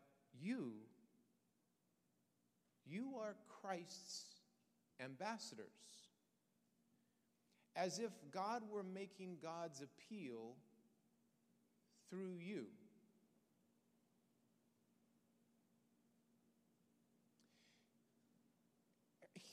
you, 0.43 0.73
you 2.87 3.13
are 3.21 3.37
Christ's 3.61 4.25
ambassadors. 5.03 5.67
As 7.77 7.99
if 7.99 8.11
God 8.33 8.63
were 8.73 8.83
making 8.83 9.37
God's 9.43 9.83
appeal 9.83 10.55
through 12.09 12.39
you. 12.41 12.65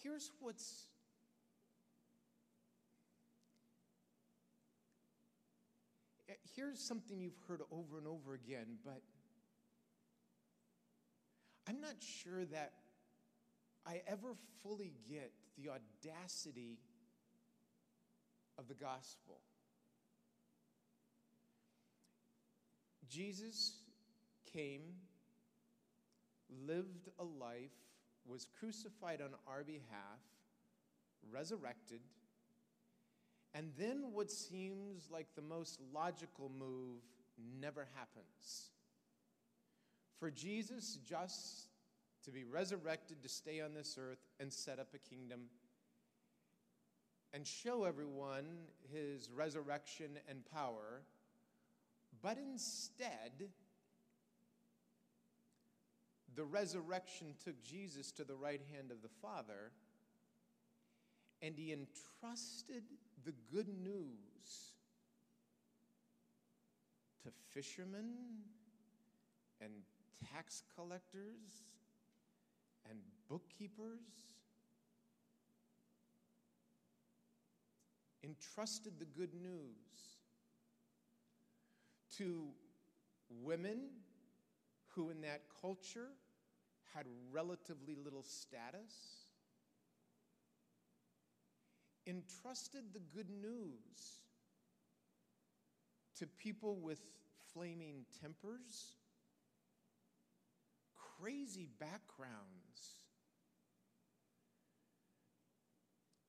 Here's 0.02 0.32
what's 0.39 0.86
here's 6.58 6.80
something 6.80 7.22
you've 7.22 7.39
heard 7.48 7.62
over 7.72 8.00
and 8.00 8.08
over 8.08 8.34
again, 8.34 8.78
but 8.84 9.02
I'm 11.70 11.80
not 11.80 11.96
sure 12.00 12.46
that 12.46 12.74
I 13.86 14.02
ever 14.08 14.36
fully 14.63 14.93
get 15.08 15.32
the 15.58 15.70
audacity 15.70 16.80
of 18.58 18.67
the 18.67 18.74
gospel. 18.74 19.39
Jesus 23.08 23.74
came, 24.52 24.82
lived 26.65 27.10
a 27.20 27.24
life, 27.24 27.72
was 28.26 28.48
crucified 28.60 29.22
on 29.22 29.30
our 29.48 29.63
behalf, 29.63 30.20
resurrected, 31.32 32.02
and 33.54 33.72
then 33.78 34.06
what 34.14 34.30
seems 34.30 35.10
like 35.12 35.28
the 35.36 35.42
most 35.42 35.80
logical 35.94 36.52
move 36.58 37.02
never 37.60 37.88
happens. 37.96 38.72
For 40.20 40.32
Jesus 40.32 40.98
just 41.08 41.70
to 42.26 42.32
be 42.32 42.44
resurrected 42.44 43.22
to 43.24 43.30
stay 43.30 43.62
on 43.62 43.74
this 43.74 43.98
earth 44.00 44.26
and 44.40 44.52
set 44.52 44.80
up 44.80 44.88
a 44.94 44.98
kingdom 44.98 45.42
and 47.34 47.46
show 47.46 47.84
everyone 47.84 48.46
his 48.92 49.30
resurrection 49.30 50.18
and 50.30 50.40
power, 50.52 51.04
but 52.22 52.38
instead, 52.38 53.50
the 56.36 56.44
resurrection 56.44 57.36
took 57.44 57.62
Jesus 57.64 58.12
to 58.14 58.24
the 58.24 58.36
right 58.36 58.62
hand 58.74 58.92
of 58.92 59.02
the 59.02 59.10
Father, 59.22 59.72
and 61.42 61.56
he 61.58 61.74
entrusted 61.74 62.84
the 63.26 63.34
good 63.52 63.68
news 63.68 64.72
to 67.24 67.30
fishermen 67.54 68.14
and 69.62 69.72
tax 70.34 70.64
collectors 70.76 71.64
and 72.90 73.00
bookkeepers. 73.30 74.00
Entrusted 78.24 78.94
the 79.00 79.06
good 79.06 79.34
news 79.34 80.18
to 82.18 82.48
women 83.44 83.78
who, 84.90 85.10
in 85.10 85.22
that 85.22 85.42
culture, 85.62 86.10
had 86.94 87.06
relatively 87.32 87.96
little 87.96 88.24
status, 88.24 89.27
entrusted 92.08 92.84
the 92.93 93.02
good 93.13 93.30
news 93.30 94.22
to 96.17 96.26
people 96.26 96.78
with 96.78 97.02
flaming 97.54 98.06
tempers, 98.22 98.93
crazy 101.20 101.67
backgrounds, 101.80 102.34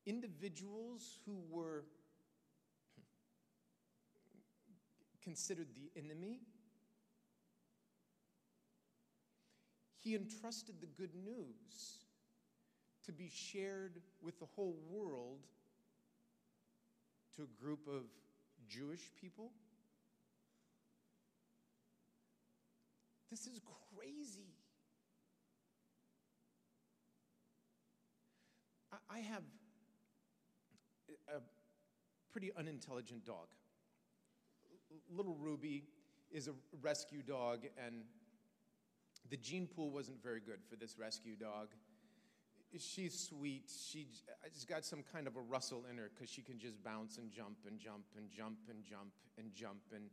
individuals 0.05 1.19
who 1.25 1.41
were 1.49 1.85
considered 5.23 5.69
the 5.75 5.91
enemy. 6.01 6.41
He 10.03 10.15
entrusted 10.15 10.77
the 10.81 10.87
good 10.87 11.15
news 11.15 11.99
to 13.05 13.13
be 13.13 13.31
shared 13.31 14.01
with 14.23 14.39
the 14.39 14.47
whole 14.47 14.77
world 14.91 15.47
to 17.39 17.45
a 17.45 17.65
group 17.65 17.87
of 17.87 18.03
Jewish 18.69 19.13
people. 19.21 19.53
This 23.31 23.47
is 23.47 23.61
crazy. 23.95 24.57
I 29.09 29.21
have 29.21 29.43
a 31.33 31.41
pretty 32.33 32.51
unintelligent 32.59 33.25
dog. 33.25 33.47
Little 35.09 35.37
Ruby 35.37 35.85
is 36.33 36.49
a 36.49 36.53
rescue 36.83 37.23
dog, 37.23 37.67
and 37.87 38.03
the 39.31 39.37
gene 39.37 39.69
pool 39.69 39.91
wasn't 39.91 40.21
very 40.23 40.41
good 40.41 40.59
for 40.69 40.75
this 40.75 40.99
rescue 40.99 41.37
dog. 41.37 41.69
She's 42.77 43.19
sweet. 43.19 43.71
She's 43.91 44.23
got 44.69 44.85
some 44.85 45.03
kind 45.13 45.27
of 45.27 45.37
a 45.37 45.41
Russell 45.41 45.85
in 45.91 45.97
her 45.97 46.11
because 46.15 46.31
she 46.31 46.43
can 46.43 46.59
just 46.59 46.83
bounce 46.85 47.17
and 47.17 47.31
jump 47.31 47.57
and 47.67 47.79
jump 47.79 48.05
and 48.17 48.31
jump 48.31 48.59
and 48.69 48.85
jump 48.85 49.13
and 49.39 49.55
jump. 49.55 49.81
And 49.95 50.05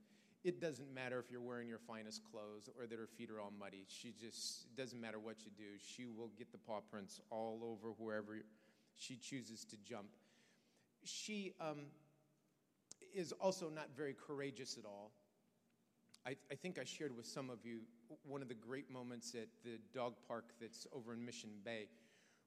it 0.45 0.61
doesn't 0.61 0.93
matter 0.93 1.19
if 1.19 1.29
you're 1.29 1.41
wearing 1.41 1.67
your 1.67 1.79
finest 1.79 2.21
clothes 2.31 2.69
or 2.79 2.85
that 2.87 2.97
her 2.97 3.07
feet 3.17 3.29
are 3.29 3.41
all 3.41 3.51
muddy. 3.59 3.85
She 3.87 4.13
just, 4.19 4.67
it 4.67 4.79
doesn't 4.79 5.01
matter 5.01 5.19
what 5.19 5.37
you 5.43 5.51
do. 5.57 5.77
She 5.77 6.05
will 6.05 6.29
get 6.37 6.51
the 6.51 6.57
paw 6.57 6.79
prints 6.79 7.19
all 7.29 7.59
over 7.63 7.93
wherever 7.97 8.37
she 8.95 9.17
chooses 9.17 9.65
to 9.65 9.75
jump. 9.77 10.07
She 11.03 11.53
um, 11.59 11.87
is 13.13 13.33
also 13.33 13.69
not 13.69 13.89
very 13.97 14.13
courageous 14.13 14.77
at 14.77 14.85
all. 14.85 15.11
I, 16.25 16.35
I, 16.51 16.55
think 16.55 16.79
I 16.79 16.83
shared 16.83 17.15
with 17.15 17.25
some 17.25 17.49
of 17.49 17.59
you 17.63 17.81
one 18.23 18.41
of 18.41 18.47
the 18.47 18.55
great 18.55 18.89
moments 18.89 19.35
at 19.35 19.47
the 19.63 19.79
dog 19.93 20.13
park 20.27 20.45
that's 20.59 20.87
over 20.93 21.13
in 21.13 21.23
Mission 21.23 21.49
Bay, 21.63 21.87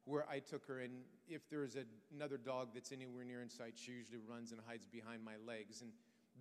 where 0.08 0.24
I 0.28 0.38
took 0.38 0.66
her, 0.66 0.80
and 0.80 0.92
if 1.28 1.48
there 1.50 1.64
is 1.64 1.76
a, 1.76 1.84
another 2.14 2.38
dog 2.38 2.68
that's 2.72 2.92
anywhere 2.92 3.24
near 3.24 3.42
in 3.42 3.50
sight, 3.50 3.74
she 3.76 3.92
usually 3.92 4.20
runs 4.26 4.52
and 4.52 4.60
hides 4.66 4.86
behind 4.86 5.22
my 5.22 5.34
legs. 5.46 5.82
And 5.82 5.90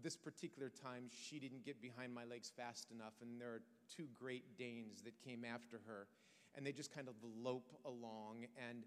this 0.02 0.16
particular 0.16 0.70
time, 0.70 1.10
she 1.12 1.38
didn't 1.38 1.66
get 1.66 1.82
behind 1.82 2.14
my 2.16 2.24
legs 2.24 2.50
fast 2.56 2.92
enough, 2.92 3.14
and 3.22 3.42
there 3.42 3.50
are 3.50 3.62
two 3.94 4.08
Great 4.18 4.58
Danes 4.58 5.02
that 5.04 5.14
came 5.22 5.44
after 5.44 5.82
her, 5.86 6.08
and 6.56 6.66
they 6.66 6.72
just 6.72 6.96
kind 6.96 7.10
of 7.10 7.16
lope 7.44 7.74
along. 7.86 8.46
And 8.70 8.86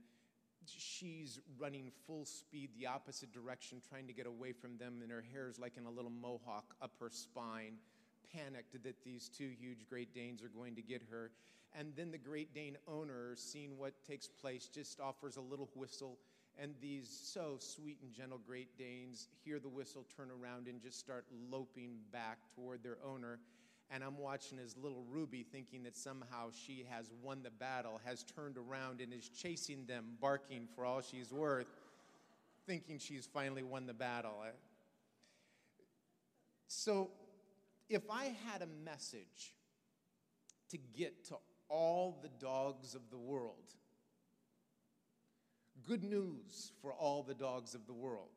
she's 0.65 1.41
running 1.59 1.91
full 2.07 2.25
speed 2.25 2.71
the 2.79 2.87
opposite 2.87 3.33
direction, 3.33 3.83
trying 3.87 4.07
to 4.07 4.15
get 4.15 4.27
away 4.27 4.53
from 4.53 4.79
them, 4.79 5.01
and 5.03 5.11
her 5.11 5.25
hair 5.33 5.47
is 5.47 5.59
like 5.59 5.77
in 5.77 5.85
a 5.85 5.91
little 5.91 6.11
mohawk 6.11 6.75
up 6.81 6.93
her 7.01 7.11
spine, 7.11 7.75
panicked 8.33 8.83
that 8.83 9.05
these 9.05 9.29
two 9.29 9.51
huge 9.61 9.87
Great 9.91 10.15
Danes 10.15 10.43
are 10.43 10.49
going 10.49 10.75
to 10.77 10.83
get 10.83 11.03
her. 11.11 11.31
And 11.79 11.93
then 11.97 12.11
the 12.11 12.19
Great 12.19 12.55
Dane 12.55 12.77
owner, 12.89 13.35
seeing 13.37 13.79
what 13.79 13.93
takes 14.05 14.27
place, 14.27 14.67
just 14.67 15.01
offers 15.01 15.37
a 15.37 15.41
little 15.41 15.69
whistle. 15.75 16.19
And 16.61 16.75
these 16.81 17.09
so 17.09 17.57
sweet 17.59 17.99
and 18.03 18.13
gentle 18.13 18.41
Great 18.45 18.77
Danes 18.77 19.29
hear 19.45 19.59
the 19.59 19.69
whistle, 19.69 20.05
turn 20.17 20.31
around, 20.31 20.67
and 20.67 20.83
just 20.83 20.99
start 20.99 21.25
loping 21.51 21.99
back 22.13 22.39
toward 22.55 22.83
their 22.83 22.99
owner. 23.05 23.39
And 23.91 24.05
I'm 24.05 24.19
watching 24.19 24.59
as 24.59 24.77
little 24.77 25.05
Ruby, 25.09 25.45
thinking 25.51 25.85
that 25.85 25.97
somehow 25.97 26.51
she 26.67 26.85
has 26.91 27.11
won 27.23 27.43
the 27.43 27.51
battle, 27.51 28.01
has 28.05 28.25
turned 28.25 28.57
around 28.57 29.01
and 29.01 29.13
is 29.13 29.29
chasing 29.29 29.87
them, 29.87 30.17
barking 30.21 30.69
for 30.75 30.85
all 30.85 31.01
she's 31.01 31.33
worth, 31.33 31.67
thinking 32.67 32.99
she's 32.99 33.27
finally 33.27 33.63
won 33.63 33.87
the 33.87 33.95
battle. 33.95 34.45
So, 36.69 37.11
if 37.89 38.03
I 38.09 38.27
had 38.47 38.63
a 38.63 38.69
message 38.85 39.55
to 40.71 40.79
get 40.97 41.25
to 41.27 41.37
all 41.71 42.19
the 42.21 42.29
dogs 42.45 42.95
of 42.95 43.09
the 43.11 43.19
world. 43.19 43.73
Good 45.87 46.03
news 46.03 46.73
for 46.83 46.93
all 46.93 47.23
the 47.23 47.35
dogs 47.35 47.75
of 47.75 47.87
the 47.87 47.95
world. 47.95 48.29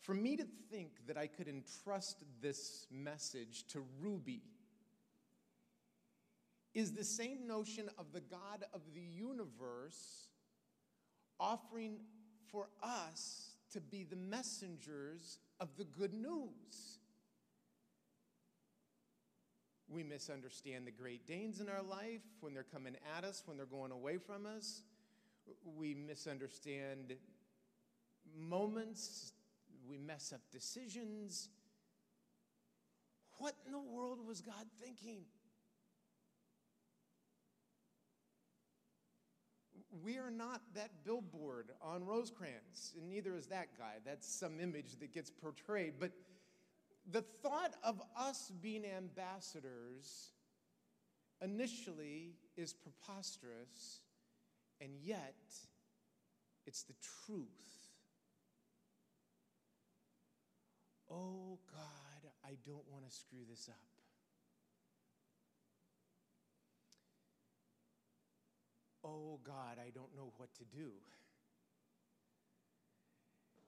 For 0.00 0.14
me 0.14 0.36
to 0.36 0.46
think 0.70 0.92
that 1.06 1.18
I 1.18 1.26
could 1.26 1.46
entrust 1.46 2.22
this 2.40 2.86
message 2.90 3.66
to 3.68 3.84
Ruby 4.00 4.42
is 6.72 6.92
the 6.92 7.04
same 7.04 7.46
notion 7.46 7.90
of 7.98 8.12
the 8.12 8.20
God 8.20 8.64
of 8.72 8.80
the 8.94 9.00
universe 9.00 10.28
offering 11.38 11.96
for 12.50 12.68
us 12.82 13.50
to 13.72 13.80
be 13.80 14.04
the 14.04 14.16
messengers 14.16 15.38
of 15.58 15.68
the 15.76 15.84
good 15.84 16.14
news. 16.14 16.99
We 19.92 20.04
misunderstand 20.04 20.86
the 20.86 20.92
Great 20.92 21.26
Danes 21.26 21.60
in 21.60 21.68
our 21.68 21.82
life 21.82 22.22
when 22.40 22.54
they're 22.54 22.62
coming 22.62 22.94
at 23.18 23.24
us, 23.24 23.42
when 23.44 23.56
they're 23.56 23.66
going 23.66 23.90
away 23.90 24.18
from 24.18 24.46
us. 24.46 24.82
We 25.64 25.94
misunderstand 25.94 27.16
moments. 28.38 29.32
We 29.88 29.98
mess 29.98 30.32
up 30.32 30.42
decisions. 30.52 31.48
What 33.38 33.54
in 33.66 33.72
the 33.72 33.80
world 33.80 34.24
was 34.24 34.40
God 34.40 34.66
thinking? 34.80 35.22
We 40.04 40.18
are 40.18 40.30
not 40.30 40.60
that 40.74 41.04
billboard 41.04 41.70
on 41.82 42.04
Rosecrans, 42.04 42.92
and 42.96 43.08
neither 43.10 43.34
is 43.34 43.46
that 43.46 43.76
guy. 43.76 43.94
That's 44.04 44.32
some 44.32 44.60
image 44.60 45.00
that 45.00 45.12
gets 45.12 45.30
portrayed. 45.30 45.94
But 45.98 46.12
the 47.08 47.22
thought 47.42 47.74
of 47.82 48.00
us 48.16 48.50
being 48.60 48.84
ambassadors 48.84 50.30
initially 51.42 52.34
is 52.56 52.72
preposterous, 52.72 54.00
and 54.80 54.90
yet 55.02 55.34
it's 56.66 56.82
the 56.84 56.94
truth. 57.26 57.48
Oh 61.10 61.58
God, 61.72 62.30
I 62.44 62.56
don't 62.64 62.84
want 62.90 63.08
to 63.08 63.14
screw 63.14 63.40
this 63.48 63.68
up. 63.68 63.76
Oh 69.02 69.40
God, 69.44 69.78
I 69.84 69.90
don't 69.90 70.14
know 70.14 70.32
what 70.36 70.54
to 70.54 70.64
do. 70.64 70.90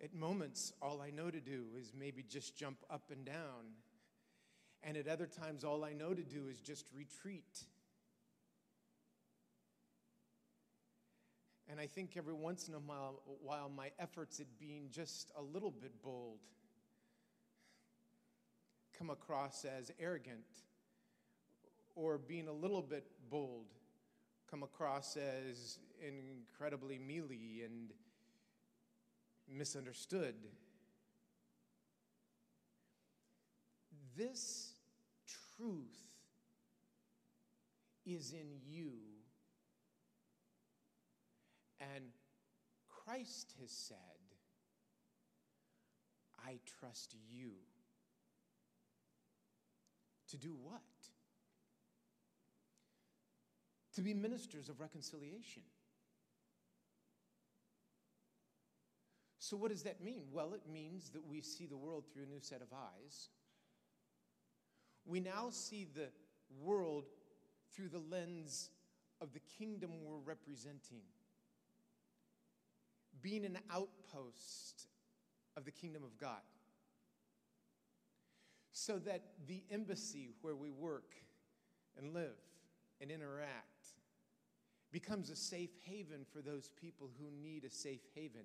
At 0.02 0.12
moments, 0.14 0.72
all 0.82 1.00
I 1.00 1.10
know 1.10 1.30
to 1.30 1.40
do 1.40 1.66
is 1.78 1.92
maybe 1.96 2.24
just 2.28 2.56
jump 2.56 2.78
up 2.90 3.10
and 3.12 3.24
down. 3.24 3.76
And 4.82 4.96
at 4.96 5.06
other 5.06 5.26
times, 5.26 5.62
all 5.62 5.84
I 5.84 5.92
know 5.92 6.12
to 6.12 6.24
do 6.24 6.48
is 6.48 6.58
just 6.58 6.86
retreat. 6.92 7.64
And 11.68 11.78
I 11.78 11.86
think 11.86 12.16
every 12.16 12.34
once 12.34 12.66
in 12.66 12.74
a 12.74 12.78
while, 12.78 13.70
my 13.74 13.92
efforts 13.98 14.40
at 14.40 14.58
being 14.58 14.88
just 14.90 15.30
a 15.38 15.42
little 15.42 15.70
bit 15.70 16.02
bold 16.02 16.40
come 18.98 19.08
across 19.08 19.64
as 19.64 19.90
arrogant, 20.00 20.44
or 21.94 22.18
being 22.18 22.48
a 22.48 22.52
little 22.52 22.82
bit 22.82 23.06
bold 23.30 23.66
come 24.50 24.62
across 24.62 25.16
as 25.16 25.78
incredibly 26.00 26.98
mealy 26.98 27.62
and 27.64 27.92
misunderstood. 29.48 30.34
This 34.16 34.74
truth 35.56 35.96
is 38.04 38.32
in 38.32 38.60
you. 38.66 38.92
And 41.94 42.04
Christ 42.88 43.54
has 43.60 43.70
said, 43.70 43.96
I 46.46 46.58
trust 46.78 47.14
you. 47.30 47.52
To 50.30 50.36
do 50.36 50.56
what? 50.62 50.80
To 53.94 54.00
be 54.00 54.14
ministers 54.14 54.68
of 54.68 54.80
reconciliation. 54.80 55.62
So, 59.42 59.56
what 59.56 59.72
does 59.72 59.82
that 59.82 60.00
mean? 60.00 60.22
Well, 60.30 60.54
it 60.54 60.62
means 60.72 61.10
that 61.10 61.26
we 61.26 61.40
see 61.40 61.66
the 61.66 61.76
world 61.76 62.04
through 62.06 62.22
a 62.22 62.26
new 62.26 62.38
set 62.38 62.62
of 62.62 62.68
eyes. 62.72 63.28
We 65.04 65.18
now 65.18 65.48
see 65.50 65.88
the 65.96 66.10
world 66.62 67.06
through 67.74 67.88
the 67.88 67.98
lens 67.98 68.70
of 69.20 69.32
the 69.32 69.40
kingdom 69.58 69.90
we're 70.04 70.18
representing, 70.18 71.02
being 73.20 73.44
an 73.44 73.58
outpost 73.68 74.86
of 75.56 75.64
the 75.64 75.72
kingdom 75.72 76.04
of 76.04 76.16
God. 76.18 76.46
So 78.70 79.00
that 79.00 79.24
the 79.48 79.64
embassy 79.72 80.30
where 80.42 80.54
we 80.54 80.70
work 80.70 81.14
and 81.98 82.14
live 82.14 82.38
and 83.00 83.10
interact 83.10 83.88
becomes 84.92 85.30
a 85.30 85.36
safe 85.36 85.70
haven 85.84 86.26
for 86.32 86.42
those 86.42 86.70
people 86.80 87.10
who 87.18 87.28
need 87.42 87.64
a 87.64 87.70
safe 87.70 88.02
haven 88.14 88.44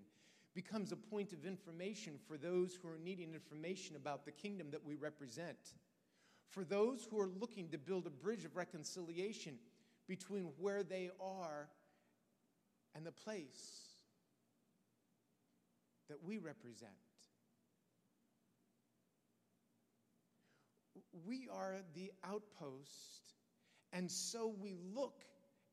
becomes 0.58 0.92
a 0.92 0.96
point 0.96 1.34
of 1.34 1.46
information 1.46 2.14
for 2.28 2.36
those 2.36 2.74
who 2.74 2.88
are 2.88 2.98
needing 2.98 3.36
information 3.36 3.96
about 3.96 4.26
the 4.26 4.32
kingdom 4.32 4.72
that 4.72 4.84
we 4.84 4.96
represent. 4.96 5.76
For 6.50 6.64
those 6.64 7.08
who 7.08 7.20
are 7.20 7.30
looking 7.40 7.70
to 7.70 7.78
build 7.78 8.08
a 8.08 8.10
bridge 8.10 8.44
of 8.44 8.56
reconciliation 8.56 9.60
between 10.08 10.46
where 10.58 10.82
they 10.82 11.12
are 11.22 11.70
and 12.96 13.06
the 13.06 13.12
place 13.12 13.84
that 16.10 16.18
we 16.26 16.40
represent. 16.40 16.90
We 21.28 21.48
are 21.54 21.76
the 21.94 22.12
outpost, 22.24 23.36
and 23.94 24.10
so 24.10 24.56
we 24.60 24.74
look 24.96 25.22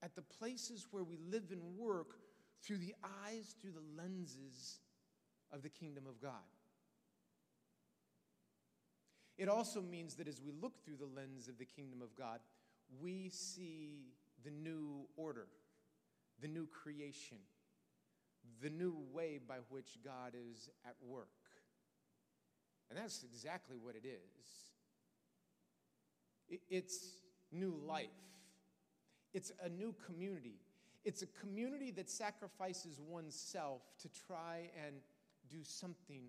at 0.03 0.15
the 0.15 0.21
places 0.21 0.87
where 0.91 1.05
we 1.05 1.17
live 1.31 1.45
and 1.53 1.63
work 1.79 2.17
through 2.65 2.79
the 2.79 2.95
eyes, 3.25 3.55
through 3.61 3.73
the 3.73 4.03
lenses 4.03 4.79
of 5.53 5.63
the 5.63 5.69
kingdom 5.69 6.05
of 6.07 6.21
God. 6.21 6.33
It 9.37 9.49
also 9.49 9.83
means 9.83 10.15
that 10.15 10.29
as 10.29 10.41
we 10.41 10.53
look 10.53 10.85
through 10.85 10.97
the 10.97 11.07
lens 11.07 11.49
of 11.49 11.59
the 11.59 11.65
kingdom 11.65 12.01
of 12.01 12.17
God, 12.17 12.41
we 13.01 13.31
see 13.31 14.13
the 14.45 14.51
new 14.51 15.07
order, 15.17 15.47
the 16.41 16.49
new 16.49 16.67
creation, 16.67 17.39
the 18.63 18.71
new 18.71 18.97
way 19.13 19.41
by 19.47 19.57
which 19.69 19.99
God 20.05 20.35
is 20.35 20.69
at 20.87 20.95
work. 21.07 21.29
And 22.91 22.99
that's 22.99 23.25
exactly 23.25 23.77
what 23.83 23.95
it 23.97 24.07
is 24.07 24.45
it's 26.69 26.99
new 27.51 27.75
life, 27.87 28.07
it's 29.33 29.51
a 29.63 29.69
new 29.69 29.95
community, 30.07 30.61
it's 31.05 31.23
a 31.23 31.27
community 31.27 31.91
that 31.93 32.09
sacrifices 32.09 32.99
oneself 33.01 33.83
to 34.01 34.09
try 34.27 34.71
and 34.87 34.97
do 35.51 35.63
something 35.63 36.23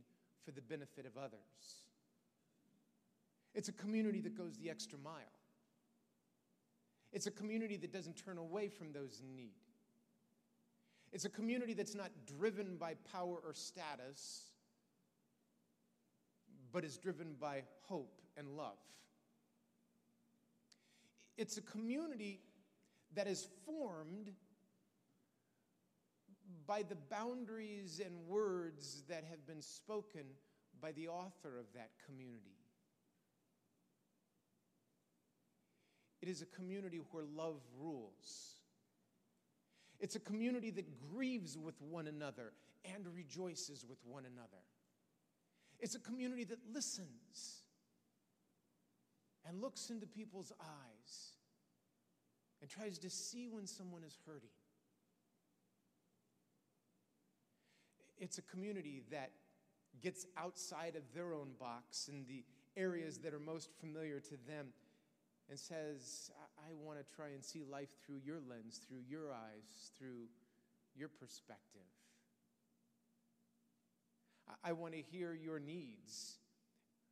for 0.44 0.52
the 0.52 0.62
benefit 0.62 1.06
of 1.06 1.18
others. 1.18 1.86
It's 3.54 3.70
a 3.70 3.74
community 3.74 4.20
that 4.22 4.38
goes 4.38 4.58
the 4.58 4.70
extra 4.70 5.00
mile. 5.00 5.14
It's 7.14 7.28
a 7.28 7.32
community 7.32 7.78
that 7.78 7.94
doesn't 7.94 8.18
turn 8.18 8.38
away 8.38 8.68
from 8.68 8.92
those 8.92 9.22
in 9.22 9.36
need. 9.36 9.56
It's 11.14 11.24
a 11.24 11.30
community 11.30 11.74
that's 11.74 11.96
not 11.96 12.12
driven 12.38 12.76
by 12.76 12.96
power 13.14 13.38
or 13.46 13.54
status, 13.54 14.52
but 16.74 16.84
is 16.84 16.98
driven 16.98 17.36
by 17.40 17.64
hope 17.84 18.22
and 18.36 18.58
love. 18.58 18.78
It's 21.38 21.56
a 21.56 21.62
community 21.62 22.42
that 23.14 23.28
is 23.28 23.48
formed 23.66 24.32
by 26.68 26.84
the 26.84 26.96
boundaries 27.10 28.02
and 28.04 28.16
words 28.28 29.04
that 29.08 29.24
have 29.30 29.46
been 29.46 29.62
spoken 29.62 30.24
by 30.82 30.92
the 30.94 31.08
author 31.08 31.58
of 31.58 31.66
that 31.74 31.92
community. 32.06 32.58
It 36.22 36.30
is 36.30 36.42
a 36.42 36.46
community 36.48 37.02
where 37.12 37.24
love 37.24 37.62
rules. 37.80 38.56
It's 40.00 40.16
a 40.16 40.20
community 40.20 40.72
that 40.72 40.86
grieves 41.14 41.58
with 41.58 41.80
one 41.82 42.08
another 42.08 42.54
and 42.94 43.06
rejoices 43.16 43.86
with 43.88 44.00
one 44.04 44.26
another. 44.26 44.64
It's 45.80 45.96
a 45.96 46.00
community 46.00 46.44
that 46.46 46.60
listens 46.74 47.62
and 49.48 49.62
looks 49.62 49.90
into 49.90 50.08
people's 50.08 50.52
eyes 50.60 51.34
and 52.62 52.70
tries 52.70 52.98
to 53.00 53.10
see 53.10 53.48
when 53.48 53.68
someone 53.68 54.04
is 54.04 54.18
hurting. 54.26 54.50
It's 58.18 58.38
a 58.38 58.42
community 58.42 59.04
that 59.12 59.32
gets 60.02 60.26
outside 60.38 60.96
of 60.96 61.04
their 61.14 61.34
own 61.34 61.52
box 61.60 62.08
in 62.08 62.26
the 62.28 62.44
areas 62.78 63.18
that 63.20 63.34
are 63.34 63.40
most 63.40 63.70
familiar 63.80 64.20
to 64.20 64.38
them 64.48 64.68
and 65.50 65.60
says, 65.60 66.32
I, 66.60 66.72
I 66.72 66.74
want 66.74 67.00
to 67.00 67.16
try 67.16 67.28
and 67.30 67.44
see 67.44 67.64
life 67.70 67.90
through 68.06 68.20
your 68.26 68.40
lens, 68.50 68.82
through 68.88 69.02
your 69.08 69.32
eyes, 69.32 69.92
through 69.98 70.28
your 70.96 71.10
perspective. 71.10 71.82
I, 74.48 74.70
I 74.70 74.72
want 74.74 74.94
to 74.94 75.02
hear 75.02 75.34
your 75.34 75.60
needs. 75.60 76.36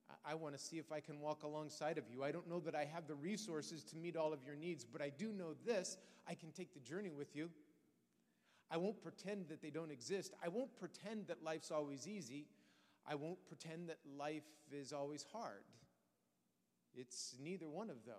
I, 0.09 0.31
I 0.31 0.35
want 0.35 0.57
to 0.57 0.63
see 0.63 0.77
if 0.77 0.91
I 0.91 0.99
can 0.99 1.19
walk 1.19 1.43
alongside 1.43 1.97
of 1.97 2.05
you. 2.11 2.23
I 2.23 2.31
don't 2.31 2.49
know 2.49 2.59
that 2.61 2.75
I 2.75 2.85
have 2.85 3.07
the 3.07 3.15
resources 3.15 3.83
to 3.85 3.97
meet 3.97 4.15
all 4.15 4.33
of 4.33 4.39
your 4.45 4.55
needs, 4.55 4.83
but 4.83 5.01
I 5.01 5.09
do 5.09 5.31
know 5.31 5.53
this 5.65 5.97
I 6.27 6.33
can 6.33 6.51
take 6.51 6.73
the 6.73 6.79
journey 6.79 7.11
with 7.11 7.35
you. 7.35 7.49
I 8.73 8.77
won't 8.77 9.03
pretend 9.03 9.49
that 9.49 9.61
they 9.61 9.69
don't 9.69 9.91
exist. 9.91 10.33
I 10.43 10.47
won't 10.47 10.75
pretend 10.75 11.27
that 11.27 11.43
life's 11.43 11.69
always 11.69 12.07
easy. 12.07 12.47
I 13.07 13.13
won't 13.13 13.37
pretend 13.45 13.89
that 13.89 13.99
life 14.17 14.49
is 14.71 14.91
always 14.91 15.23
hard. 15.31 15.63
It's 16.95 17.35
neither 17.39 17.69
one 17.69 17.91
of 17.91 17.97
those. 18.07 18.15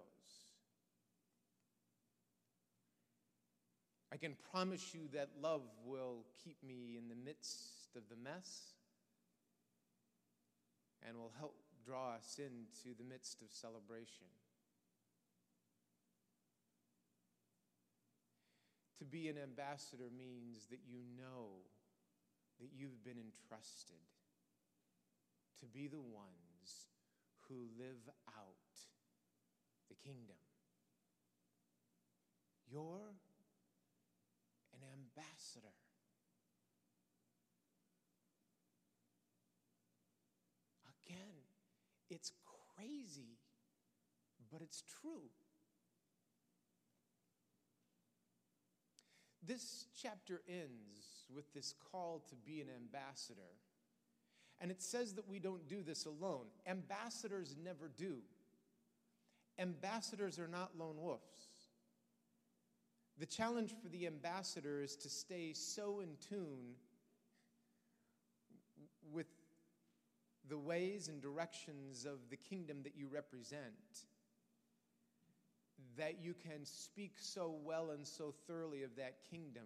I 4.13 4.17
can 4.17 4.37
promise 4.53 4.95
you 4.95 5.09
that 5.13 5.31
love 5.43 5.63
will 5.85 6.25
keep 6.45 6.63
me 6.63 6.97
in 6.97 7.09
the 7.09 7.17
midst 7.17 7.97
of 7.97 8.03
the 8.09 8.17
mess 8.17 8.75
and 11.05 11.17
will 11.17 11.33
help 11.37 11.57
draw 11.85 12.15
us 12.15 12.39
into 12.39 12.97
the 12.97 13.03
midst 13.03 13.43
of 13.43 13.49
celebration. 13.51 14.27
To 18.99 19.05
be 19.05 19.29
an 19.29 19.37
ambassador 19.39 20.09
means 20.17 20.67
that 20.71 20.81
you 20.87 21.01
know 21.17 21.67
that 22.61 22.71
you've 22.77 23.03
been 23.03 23.19
entrusted 23.19 23.99
to 25.61 25.67
be 25.67 25.89
the 25.89 26.01
ones 26.01 26.89
who 27.49 27.67
live 27.79 28.09
out 28.29 28.55
the 29.89 29.95
kingdom. 29.95 30.37
You're 32.71 33.15
an 34.73 34.81
ambassador. 34.93 35.75
Again, 41.07 41.45
it's 42.11 42.33
crazy, 42.77 43.39
but 44.51 44.63
it's 44.63 44.83
true. 45.01 45.31
This 49.47 49.87
chapter 50.01 50.41
ends 50.49 51.25
with 51.35 51.53
this 51.53 51.75
call 51.91 52.23
to 52.29 52.35
be 52.37 52.61
an 52.61 52.69
ambassador. 52.75 53.41
And 54.61 54.71
it 54.71 54.83
says 54.83 55.15
that 55.15 55.29
we 55.29 55.39
don't 55.39 55.69
do 55.69 55.83
this 55.83 56.07
alone. 56.07 56.47
Ambassadors 56.67 57.57
never 57.63 57.91
do. 57.97 58.19
Ambassadors 59.59 60.39
are 60.39 60.49
not 60.49 60.79
lone 60.79 60.97
wolves. 60.97 61.23
The 63.19 63.27
challenge 63.27 63.73
for 63.81 63.89
the 63.89 64.07
ambassador 64.07 64.83
is 64.83 64.97
to 64.97 65.09
stay 65.09 65.53
so 65.53 66.01
in 66.01 66.17
tune 66.29 66.75
with 69.13 69.27
the 70.49 70.59
ways 70.59 71.09
and 71.09 71.21
directions 71.23 72.05
of 72.05 72.19
the 72.31 72.37
kingdom 72.37 72.83
that 72.83 72.97
you 72.97 73.09
represent 73.09 73.73
that 75.97 76.23
you 76.23 76.35
can 76.35 76.65
speak 76.65 77.15
so 77.17 77.55
well 77.65 77.91
and 77.91 78.07
so 78.07 78.35
thoroughly 78.47 78.83
of 78.83 78.97
that 78.97 79.19
kingdom 79.31 79.65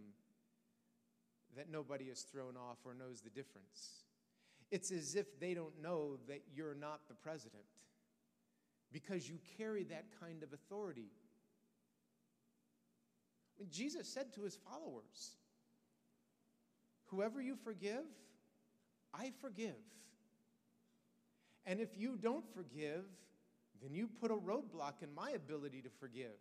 that 1.57 1.71
nobody 1.71 2.05
is 2.05 2.23
thrown 2.23 2.57
off 2.57 2.79
or 2.85 2.95
knows 2.95 3.21
the 3.21 3.31
difference. 3.31 4.05
It's 4.71 4.91
as 4.91 5.15
if 5.15 5.41
they 5.41 5.55
don't 5.55 5.83
know 5.83 6.19
that 6.29 6.43
you're 6.55 6.75
not 6.75 7.01
the 7.09 7.15
president 7.15 7.65
because 8.93 9.29
you 9.29 9.39
carry 9.57 9.85
that 9.85 10.07
kind 10.21 10.43
of 10.43 10.53
authority. 10.53 11.11
When 13.57 13.71
Jesus 13.71 14.09
said 14.09 14.33
to 14.35 14.43
his 14.43 14.57
followers, 14.57 15.37
Whoever 17.07 17.41
you 17.41 17.57
forgive, 17.57 18.05
I 19.15 19.33
forgive. 19.41 19.81
And 21.65 21.81
if 21.81 21.97
you 21.97 22.17
don't 22.17 22.45
forgive, 22.55 23.05
then 23.83 23.95
you 23.95 24.09
put 24.21 24.31
a 24.31 24.35
roadblock 24.35 25.03
in 25.03 25.15
my 25.15 25.31
ability 25.31 25.83
to 25.83 25.91
forgive. 26.01 26.39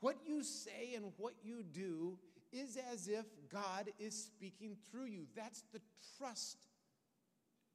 What 0.00 0.16
you 0.26 0.42
say 0.42 0.94
and 0.94 1.12
what 1.16 1.34
you 1.42 1.62
do 1.62 2.18
is 2.52 2.78
as 2.92 3.08
if 3.08 3.26
God 3.50 3.90
is 3.98 4.14
speaking 4.14 4.76
through 4.90 5.06
you. 5.06 5.26
That's 5.36 5.64
the 5.72 5.80
trust 6.18 6.58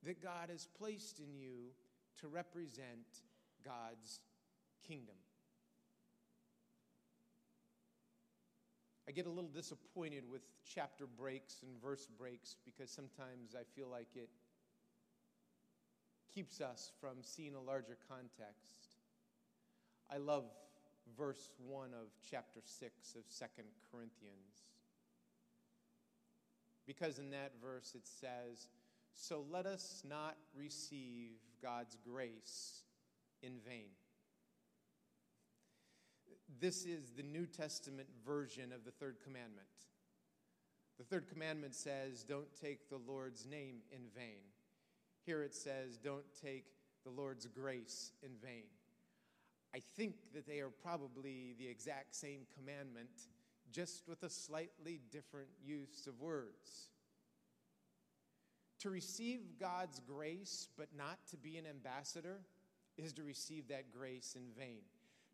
that 0.03 0.21
God 0.21 0.49
has 0.49 0.67
placed 0.77 1.19
in 1.19 1.35
you 1.35 1.71
to 2.21 2.27
represent 2.27 3.21
God's 3.63 4.19
kingdom. 4.87 5.15
I 9.07 9.11
get 9.11 9.25
a 9.25 9.29
little 9.29 9.49
disappointed 9.49 10.23
with 10.29 10.41
chapter 10.65 11.05
breaks 11.05 11.61
and 11.61 11.81
verse 11.81 12.07
breaks 12.17 12.55
because 12.63 12.89
sometimes 12.89 13.53
I 13.53 13.63
feel 13.75 13.89
like 13.89 14.07
it 14.15 14.29
keeps 16.33 16.61
us 16.61 16.91
from 16.99 17.17
seeing 17.21 17.55
a 17.55 17.61
larger 17.61 17.97
context. 18.07 18.97
I 20.11 20.17
love 20.17 20.45
verse 21.17 21.49
1 21.67 21.89
of 21.93 22.07
chapter 22.29 22.61
6 22.63 23.15
of 23.15 23.23
Second 23.27 23.65
Corinthians. 23.91 24.63
Because 26.85 27.19
in 27.19 27.29
that 27.31 27.53
verse 27.61 27.93
it 27.95 28.05
says, 28.05 28.67
So 29.13 29.45
let 29.49 29.65
us 29.65 30.03
not 30.07 30.37
receive 30.55 31.31
God's 31.61 31.97
grace 32.07 32.83
in 33.41 33.53
vain. 33.65 33.89
This 36.59 36.85
is 36.85 37.11
the 37.15 37.23
New 37.23 37.45
Testament 37.45 38.07
version 38.25 38.71
of 38.73 38.83
the 38.85 38.91
third 38.91 39.17
commandment. 39.23 39.67
The 40.97 41.03
third 41.03 41.27
commandment 41.27 41.75
says, 41.75 42.23
Don't 42.23 42.53
take 42.61 42.89
the 42.89 42.99
Lord's 43.07 43.45
name 43.45 43.77
in 43.91 44.01
vain. 44.15 44.52
Here 45.25 45.43
it 45.43 45.53
says, 45.53 45.97
Don't 45.97 46.25
take 46.41 46.65
the 47.03 47.11
Lord's 47.11 47.47
grace 47.47 48.11
in 48.21 48.31
vain. 48.41 48.63
I 49.75 49.79
think 49.95 50.15
that 50.33 50.47
they 50.47 50.59
are 50.59 50.69
probably 50.69 51.55
the 51.57 51.67
exact 51.67 52.15
same 52.15 52.41
commandment, 52.57 53.09
just 53.71 54.07
with 54.07 54.21
a 54.23 54.29
slightly 54.29 54.99
different 55.11 55.49
use 55.65 56.05
of 56.07 56.19
words. 56.19 56.89
To 58.79 58.89
receive 58.89 59.39
God's 59.59 59.99
grace, 59.99 60.67
but 60.77 60.89
not 60.95 61.17
to 61.31 61.37
be 61.37 61.57
an 61.57 61.65
ambassador, 61.65 62.41
is 62.97 63.13
to 63.13 63.23
receive 63.23 63.69
that 63.69 63.91
grace 63.91 64.35
in 64.35 64.43
vain. 64.57 64.81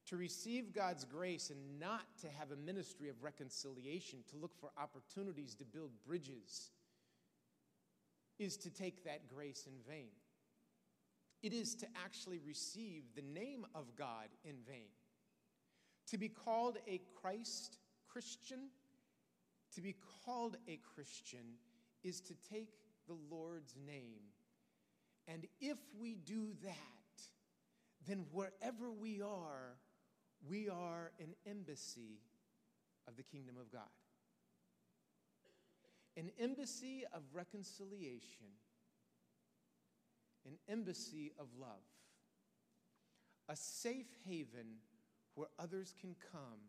To 0.06 0.18
receive 0.18 0.74
God's 0.74 1.04
grace 1.04 1.50
and 1.50 1.80
not 1.80 2.04
to 2.22 2.28
have 2.30 2.52
a 2.52 2.56
ministry 2.56 3.10
of 3.10 3.22
reconciliation, 3.22 4.20
to 4.30 4.38
look 4.38 4.56
for 4.60 4.70
opportunities 4.78 5.56
to 5.56 5.66
build 5.66 5.92
bridges, 6.08 6.72
is 8.40 8.58
to 8.58 8.70
take 8.70 9.04
that 9.04 9.28
grace 9.28 9.68
in 9.68 9.74
vain. 9.88 10.10
It 11.44 11.54
is 11.54 11.76
to 11.76 11.88
actually 12.04 12.40
receive 12.40 13.04
the 13.16 13.22
name 13.22 13.66
of 13.76 13.96
God 13.96 14.28
in 14.44 14.56
vain. 14.68 14.90
To 16.08 16.18
be 16.18 16.30
called 16.30 16.78
a 16.88 17.02
Christ 17.22 17.78
Christian, 18.12 18.70
to 19.76 19.82
be 19.82 19.96
called 20.26 20.58
a 20.68 20.80
Christian 20.96 21.58
is 22.04 22.20
to 22.22 22.34
take 22.50 22.74
the 23.08 23.16
Lord's 23.30 23.76
name. 23.86 24.22
And 25.28 25.46
if 25.62 25.78
we 26.00 26.16
do 26.16 26.48
that, 26.64 26.76
then 28.08 28.26
wherever 28.32 28.92
we 28.92 29.22
are, 29.22 29.78
we 30.48 30.70
are 30.70 31.12
an 31.20 31.36
embassy 31.46 32.20
of 33.08 33.16
the 33.16 33.24
kingdom 33.24 33.56
of 33.60 33.72
God. 33.72 33.82
An 36.20 36.30
embassy 36.40 37.04
of 37.14 37.24
reconciliation 37.34 38.48
an 40.46 40.58
embassy 40.68 41.32
of 41.38 41.48
love, 41.60 41.84
a 43.50 43.56
safe 43.56 44.08
haven 44.26 44.78
where 45.36 45.50
others 45.60 45.94
can 46.02 46.16
come 46.32 46.62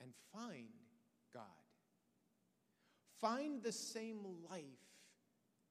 and 0.00 0.10
find 0.32 0.70
God 1.32 1.44
find 3.20 3.62
the 3.62 3.72
same 3.72 4.18
life 4.50 4.62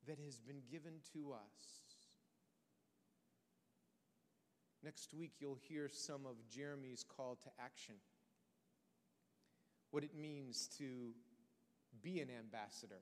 that 0.07 0.19
has 0.23 0.39
been 0.39 0.61
given 0.71 0.93
to 1.13 1.33
us. 1.33 1.97
Next 4.83 5.13
week, 5.13 5.33
you'll 5.39 5.59
hear 5.67 5.89
some 5.91 6.25
of 6.25 6.35
Jeremy's 6.47 7.03
call 7.03 7.37
to 7.43 7.49
action. 7.59 7.95
What 9.91 10.03
it 10.03 10.15
means 10.15 10.69
to 10.77 11.13
be 12.01 12.19
an 12.19 12.29
ambassador, 12.29 13.01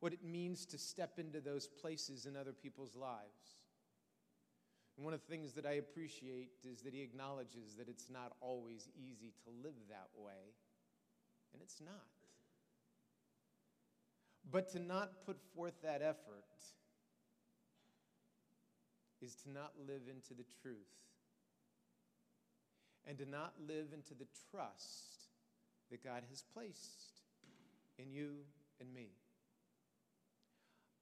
what 0.00 0.12
it 0.12 0.24
means 0.24 0.66
to 0.66 0.78
step 0.78 1.18
into 1.18 1.40
those 1.40 1.66
places 1.66 2.26
in 2.26 2.36
other 2.36 2.52
people's 2.52 2.94
lives. 2.94 3.58
And 4.96 5.04
one 5.04 5.14
of 5.14 5.20
the 5.20 5.26
things 5.26 5.52
that 5.54 5.66
I 5.66 5.72
appreciate 5.72 6.50
is 6.62 6.82
that 6.82 6.94
he 6.94 7.02
acknowledges 7.02 7.74
that 7.78 7.88
it's 7.88 8.08
not 8.10 8.32
always 8.40 8.88
easy 8.96 9.32
to 9.44 9.50
live 9.62 9.74
that 9.88 10.08
way, 10.16 10.54
and 11.52 11.62
it's 11.62 11.80
not. 11.80 11.92
But 14.50 14.70
to 14.72 14.78
not 14.78 15.24
put 15.24 15.38
forth 15.54 15.74
that 15.82 16.02
effort 16.02 16.44
is 19.20 19.34
to 19.36 19.50
not 19.50 19.72
live 19.88 20.02
into 20.08 20.34
the 20.34 20.44
truth 20.62 20.76
and 23.06 23.18
to 23.18 23.28
not 23.28 23.54
live 23.66 23.92
into 23.92 24.14
the 24.14 24.26
trust 24.50 25.30
that 25.90 26.04
God 26.04 26.22
has 26.30 26.44
placed 26.54 27.23
in 27.98 28.12
you 28.12 28.30
and 28.80 28.92
me. 28.92 29.08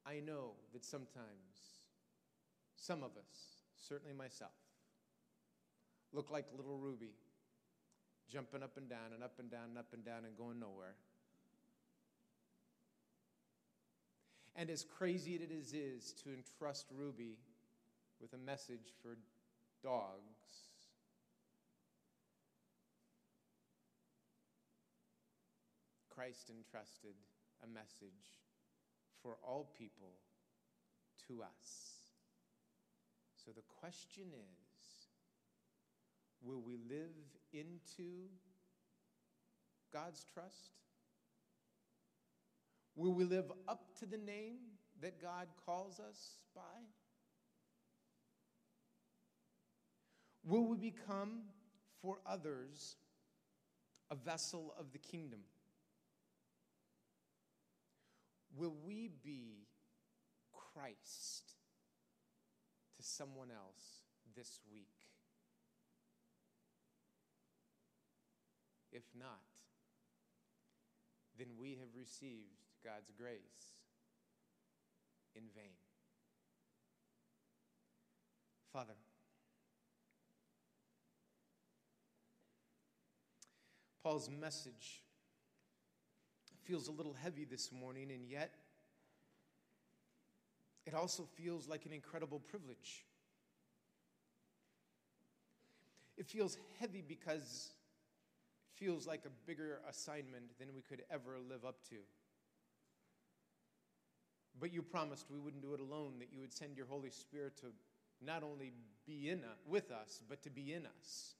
I 0.06 0.20
know 0.20 0.52
that 0.72 0.84
sometimes 0.84 1.80
some 2.76 3.02
of 3.02 3.10
us, 3.16 3.58
certainly 3.78 4.14
myself, 4.14 4.50
look 6.12 6.30
like 6.30 6.46
little 6.56 6.76
Ruby, 6.76 7.14
jumping 8.30 8.62
up 8.62 8.76
and 8.76 8.88
down 8.88 9.12
and 9.14 9.22
up 9.22 9.38
and 9.38 9.50
down 9.50 9.68
and 9.70 9.78
up 9.78 9.92
and 9.92 10.04
down 10.04 10.24
and 10.24 10.36
going 10.36 10.58
nowhere. 10.58 10.96
And 14.56 14.68
as 14.68 14.84
crazy 14.84 15.36
as 15.36 15.40
it 15.42 15.78
is 15.78 16.12
to 16.24 16.30
entrust 16.30 16.86
Ruby 16.94 17.38
with 18.20 18.32
a 18.34 18.38
message 18.38 18.92
for 19.02 19.16
dogs, 19.82 20.71
Christ 26.14 26.50
entrusted 26.50 27.14
a 27.62 27.66
message 27.66 28.40
for 29.22 29.36
all 29.42 29.72
people 29.78 30.14
to 31.28 31.42
us. 31.42 31.92
So 33.44 33.50
the 33.52 33.62
question 33.80 34.26
is 34.32 34.88
will 36.42 36.60
we 36.60 36.76
live 36.88 37.14
into 37.52 38.28
God's 39.92 40.24
trust? 40.32 40.72
Will 42.94 43.14
we 43.14 43.24
live 43.24 43.50
up 43.68 43.96
to 44.00 44.06
the 44.06 44.18
name 44.18 44.56
that 45.00 45.20
God 45.20 45.46
calls 45.64 45.98
us 45.98 46.38
by? 46.54 46.60
Will 50.44 50.66
we 50.66 50.76
become 50.76 51.42
for 52.02 52.18
others 52.26 52.96
a 54.10 54.14
vessel 54.14 54.74
of 54.78 54.92
the 54.92 54.98
kingdom? 54.98 55.40
Will 58.56 58.74
we 58.84 59.10
be 59.22 59.66
Christ 60.52 61.52
to 62.96 63.02
someone 63.02 63.50
else 63.50 64.02
this 64.36 64.60
week? 64.70 64.86
If 68.92 69.04
not, 69.18 69.40
then 71.38 71.48
we 71.58 71.70
have 71.76 71.96
received 71.96 72.60
God's 72.84 73.10
grace 73.16 73.74
in 75.34 75.44
vain. 75.54 75.72
Father, 78.72 78.94
Paul's 84.02 84.28
message 84.28 85.01
feels 86.64 86.88
a 86.88 86.92
little 86.92 87.14
heavy 87.14 87.44
this 87.44 87.70
morning, 87.72 88.10
and 88.10 88.28
yet 88.28 88.50
it 90.86 90.94
also 90.94 91.24
feels 91.36 91.68
like 91.68 91.86
an 91.86 91.92
incredible 91.92 92.40
privilege. 92.40 93.04
It 96.16 96.26
feels 96.26 96.56
heavy 96.80 97.02
because 97.06 97.70
it 98.66 98.84
feels 98.84 99.06
like 99.06 99.22
a 99.26 99.30
bigger 99.46 99.80
assignment 99.88 100.58
than 100.58 100.68
we 100.74 100.82
could 100.82 101.02
ever 101.10 101.38
live 101.48 101.64
up 101.64 101.76
to. 101.90 101.96
But 104.60 104.72
you 104.72 104.82
promised 104.82 105.26
we 105.30 105.38
wouldn't 105.38 105.62
do 105.62 105.74
it 105.74 105.80
alone, 105.80 106.14
that 106.18 106.28
you 106.32 106.40
would 106.40 106.52
send 106.52 106.76
your 106.76 106.86
Holy 106.86 107.10
Spirit 107.10 107.56
to 107.58 107.66
not 108.24 108.42
only 108.42 108.72
be 109.06 109.30
in 109.30 109.38
us, 109.40 109.58
with 109.66 109.90
us, 109.90 110.20
but 110.28 110.42
to 110.42 110.50
be 110.50 110.72
in 110.72 110.86
us. 111.00 111.34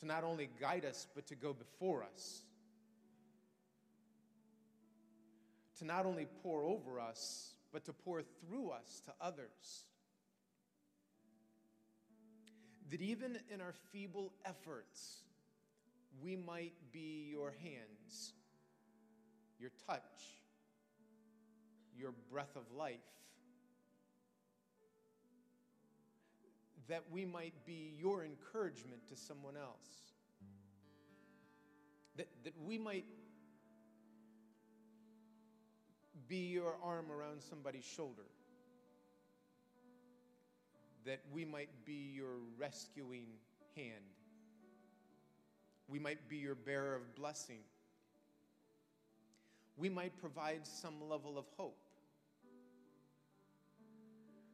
To 0.00 0.06
not 0.06 0.24
only 0.24 0.48
guide 0.60 0.84
us, 0.84 1.06
but 1.14 1.26
to 1.26 1.34
go 1.34 1.52
before 1.52 2.04
us. 2.04 2.42
To 5.78 5.84
not 5.84 6.06
only 6.06 6.26
pour 6.42 6.64
over 6.64 6.98
us, 7.00 7.52
but 7.72 7.84
to 7.84 7.92
pour 7.92 8.22
through 8.22 8.70
us 8.70 9.02
to 9.04 9.12
others. 9.20 9.84
That 12.90 13.02
even 13.02 13.38
in 13.52 13.60
our 13.60 13.74
feeble 13.92 14.32
efforts, 14.44 15.22
we 16.22 16.36
might 16.36 16.72
be 16.92 17.28
your 17.30 17.52
hands, 17.62 18.32
your 19.58 19.70
touch, 19.86 20.00
your 21.98 22.12
breath 22.30 22.56
of 22.56 22.62
life. 22.76 22.96
That 26.88 27.02
we 27.10 27.24
might 27.24 27.54
be 27.66 27.94
your 27.98 28.24
encouragement 28.24 29.08
to 29.08 29.16
someone 29.16 29.56
else. 29.56 30.14
That, 32.16 32.28
that 32.44 32.54
we 32.64 32.78
might 32.78 33.04
be 36.28 36.48
your 36.48 36.76
arm 36.82 37.06
around 37.10 37.42
somebody's 37.42 37.84
shoulder. 37.84 38.22
That 41.04 41.20
we 41.32 41.44
might 41.44 41.70
be 41.84 42.12
your 42.14 42.38
rescuing 42.58 43.26
hand. 43.76 43.92
We 45.88 45.98
might 45.98 46.28
be 46.28 46.36
your 46.36 46.56
bearer 46.56 46.96
of 46.96 47.14
blessing. 47.14 47.60
We 49.76 49.88
might 49.88 50.16
provide 50.18 50.66
some 50.66 51.08
level 51.08 51.38
of 51.38 51.44
hope. 51.56 51.78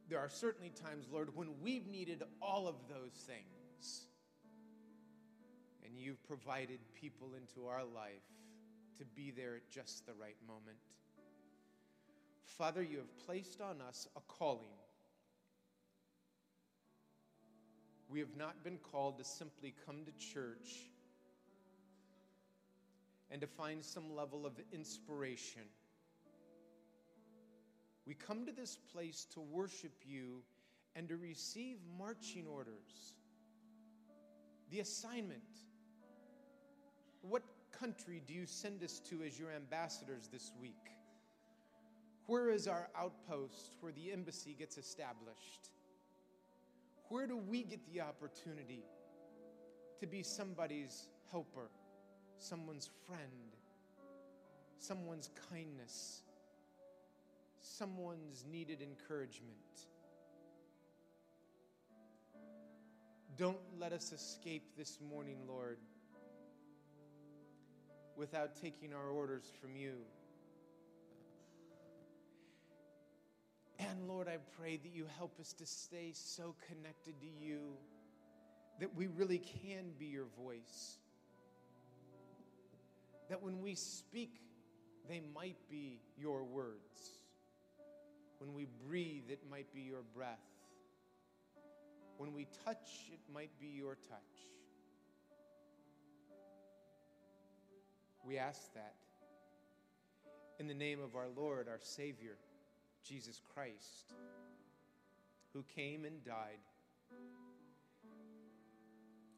There 0.09 0.19
are 0.19 0.29
certainly 0.29 0.69
times, 0.69 1.05
Lord, 1.11 1.35
when 1.35 1.47
we've 1.61 1.87
needed 1.87 2.23
all 2.41 2.67
of 2.67 2.75
those 2.87 3.13
things. 3.25 4.07
And 5.83 5.97
you've 5.97 6.23
provided 6.27 6.79
people 6.93 7.31
into 7.35 7.67
our 7.67 7.83
life 7.83 8.21
to 8.99 9.05
be 9.05 9.31
there 9.31 9.55
at 9.55 9.69
just 9.71 10.05
the 10.05 10.13
right 10.13 10.37
moment. 10.47 10.77
Father, 12.57 12.83
you 12.83 12.97
have 12.97 13.17
placed 13.25 13.61
on 13.61 13.81
us 13.81 14.07
a 14.15 14.19
calling. 14.27 14.77
We 18.09 18.19
have 18.19 18.37
not 18.37 18.63
been 18.63 18.77
called 18.77 19.17
to 19.17 19.23
simply 19.23 19.73
come 19.87 20.05
to 20.05 20.11
church 20.11 20.91
and 23.31 23.41
to 23.41 23.47
find 23.47 23.83
some 23.83 24.15
level 24.15 24.45
of 24.45 24.53
inspiration. 24.71 25.63
We 28.05 28.13
come 28.13 28.45
to 28.45 28.51
this 28.51 28.77
place 28.93 29.25
to 29.33 29.39
worship 29.39 29.93
you 30.05 30.43
and 30.95 31.09
to 31.09 31.17
receive 31.17 31.77
marching 31.97 32.45
orders. 32.45 33.15
The 34.69 34.81
assignment. 34.81 35.41
What 37.21 37.41
country 37.71 38.21
do 38.27 38.33
you 38.35 38.45
send 38.45 38.83
us 38.83 38.99
to 39.09 39.23
as 39.23 39.39
your 39.39 39.51
ambassadors 39.51 40.29
this 40.31 40.51
week? 40.61 40.91
Where 42.27 42.49
is 42.49 42.67
our 42.67 42.89
outpost 42.97 43.75
where 43.81 43.91
the 43.91 44.11
embassy 44.11 44.55
gets 44.57 44.77
established? 44.77 45.69
Where 47.09 47.27
do 47.27 47.37
we 47.37 47.63
get 47.63 47.79
the 47.93 48.01
opportunity 48.01 48.83
to 49.99 50.07
be 50.07 50.23
somebody's 50.23 51.07
helper, 51.31 51.69
someone's 52.39 52.89
friend, 53.07 53.57
someone's 54.79 55.29
kindness? 55.51 56.23
someone's 57.63 58.45
needed 58.51 58.81
encouragement. 58.81 59.87
Don't 63.37 63.57
let 63.79 63.93
us 63.93 64.11
escape 64.11 64.63
this 64.77 64.99
morning, 65.01 65.37
Lord, 65.47 65.79
without 68.15 68.61
taking 68.61 68.93
our 68.93 69.09
orders 69.09 69.51
from 69.59 69.75
you. 69.75 69.93
And 73.89 74.07
Lord, 74.07 74.27
I 74.27 74.37
pray 74.59 74.77
that 74.77 74.91
you 74.93 75.05
help 75.17 75.39
us 75.39 75.53
to 75.53 75.65
stay 75.65 76.11
so 76.13 76.55
connected 76.67 77.19
to 77.21 77.27
you 77.27 77.73
that 78.79 78.95
we 78.95 79.07
really 79.07 79.39
can 79.39 79.91
be 79.99 80.05
your 80.05 80.27
voice. 80.37 80.97
that 83.29 83.41
when 83.41 83.61
we 83.61 83.75
speak, 83.75 84.41
they 85.09 85.21
might 85.33 85.57
be 85.69 85.99
your 86.17 86.43
words. 86.43 87.19
When 88.37 88.53
we 88.53 88.67
breathe, 88.87 89.23
it 89.29 89.39
might 89.49 89.73
be 89.73 89.81
your 89.81 90.03
breath. 90.15 90.37
When 92.17 92.33
we 92.33 92.47
touch, 92.63 93.09
it 93.11 93.19
might 93.33 93.49
be 93.59 93.67
your 93.67 93.95
touch. 93.95 94.19
We 98.23 98.37
ask 98.37 98.73
that 98.73 98.93
in 100.59 100.67
the 100.67 100.73
name 100.73 101.01
of 101.01 101.15
our 101.15 101.27
Lord, 101.35 101.67
our 101.67 101.79
Savior, 101.81 102.37
Jesus 103.03 103.41
Christ, 103.53 104.13
who 105.53 105.63
came 105.75 106.05
and 106.05 106.23
died 106.23 106.59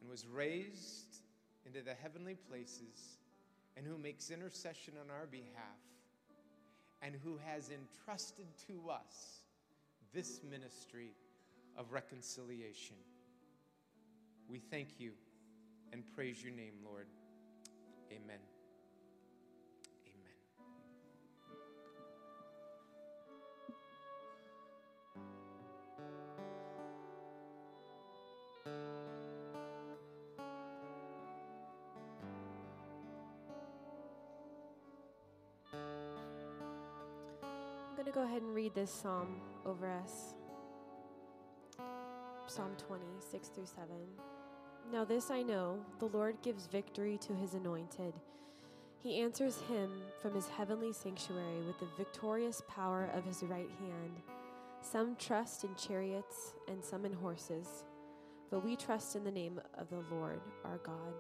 and 0.02 0.10
was 0.10 0.28
raised 0.28 1.22
into 1.66 1.82
the 1.82 1.94
heavenly 1.94 2.36
places 2.50 3.18
and 3.76 3.86
who 3.86 3.98
makes 3.98 4.30
intercession 4.30 4.94
on 5.04 5.10
our 5.10 5.26
behalf 5.26 5.82
and 7.02 7.16
who 7.24 7.38
has 7.46 7.70
entrusted 7.70 8.46
to 8.68 8.90
us 8.90 9.42
this 10.14 10.42
ministry 10.50 11.12
of 11.78 11.92
reconciliation. 11.92 12.96
We 14.48 14.60
thank 14.60 15.00
you 15.00 15.12
and 15.92 16.04
praise 16.16 16.42
your 16.42 16.54
name, 16.54 16.76
Lord. 16.84 17.08
Amen. 18.12 18.55
Going 38.06 38.14
to 38.14 38.20
go 38.20 38.26
ahead 38.26 38.44
and 38.44 38.54
read 38.54 38.76
this 38.76 38.92
psalm 38.92 39.42
over 39.66 39.90
us 39.90 40.36
Psalm 42.46 42.72
20, 42.88 43.04
6 43.20 43.48
through 43.48 43.66
7. 43.66 43.88
Now, 44.94 45.04
this 45.04 45.32
I 45.32 45.42
know 45.42 45.80
the 45.98 46.06
Lord 46.06 46.36
gives 46.44 46.68
victory 46.68 47.18
to 47.26 47.34
his 47.34 47.56
anointed. 47.56 48.14
He 49.02 49.20
answers 49.20 49.60
him 49.68 49.90
from 50.22 50.36
his 50.36 50.48
heavenly 50.48 50.94
sanctuary 50.94 51.62
with 51.66 51.80
the 51.80 51.88
victorious 51.98 52.62
power 52.68 53.10
of 53.16 53.26
his 53.26 53.42
right 53.42 53.72
hand. 53.80 54.22
Some 54.82 55.16
trust 55.16 55.64
in 55.64 55.74
chariots 55.76 56.54
and 56.68 56.84
some 56.84 57.06
in 57.06 57.14
horses, 57.14 57.86
but 58.52 58.64
we 58.64 58.76
trust 58.76 59.16
in 59.16 59.24
the 59.24 59.32
name 59.32 59.60
of 59.80 59.90
the 59.90 60.04
Lord 60.12 60.42
our 60.64 60.78
God. 60.78 61.14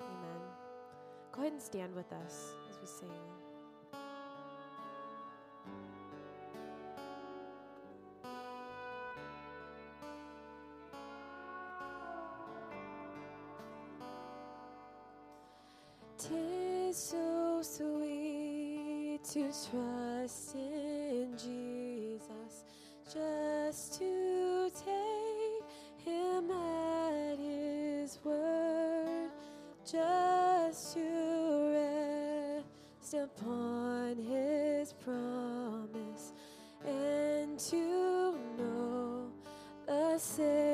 Amen. 0.00 0.40
Go 1.32 1.40
ahead 1.40 1.52
and 1.54 1.62
stand 1.62 1.94
with 1.96 2.12
us 2.12 2.52
as 2.70 2.78
we 2.80 2.86
sing. 2.86 3.37
Tis 16.18 16.96
so 16.96 17.60
sweet 17.62 19.20
to 19.22 19.44
trust 19.70 20.56
in 20.56 21.32
Jesus, 21.38 22.64
just 23.04 23.98
to 24.00 24.68
take 24.84 25.62
him 26.04 26.50
at 26.50 27.38
his 27.38 28.18
word, 28.24 29.30
just 29.84 30.94
to 30.94 32.62
rest 32.64 33.14
upon 33.14 34.16
his 34.16 34.92
promise, 34.94 36.32
and 36.84 37.56
to 37.60 38.34
know 38.58 39.30
the 39.86 40.18
say 40.18 40.67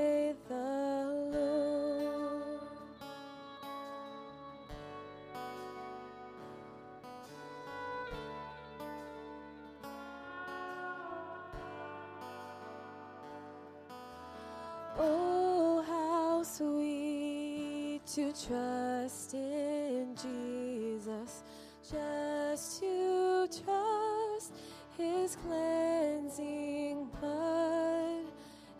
Oh, 14.98 15.82
how 15.86 16.42
sweet 16.42 18.00
to 18.14 18.32
trust 18.46 19.34
in 19.34 20.14
Jesus, 20.14 21.42
just 21.82 22.80
to 22.80 23.48
trust 23.64 24.52
his 24.96 25.36
cleansing 25.36 27.08
blood, 27.20 28.24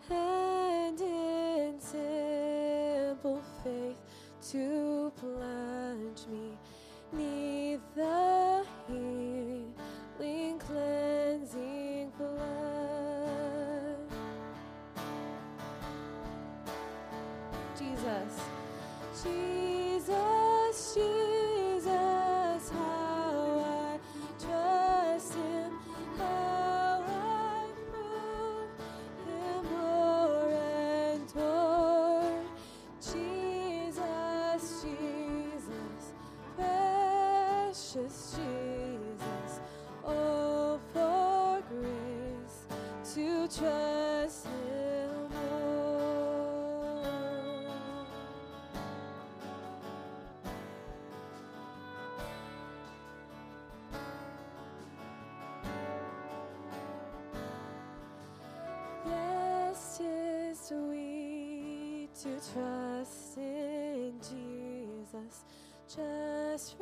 and 0.09 1.01
in 1.01 1.79
simple 1.79 3.41
faith 3.63 3.97
to 4.51 4.74
trust 43.47 44.47
Him 44.47 45.29
more. 45.29 45.75
To 62.23 62.29
trust 62.53 63.37
in 63.37 64.13
Jesus, 64.21 65.43
just 65.93 66.79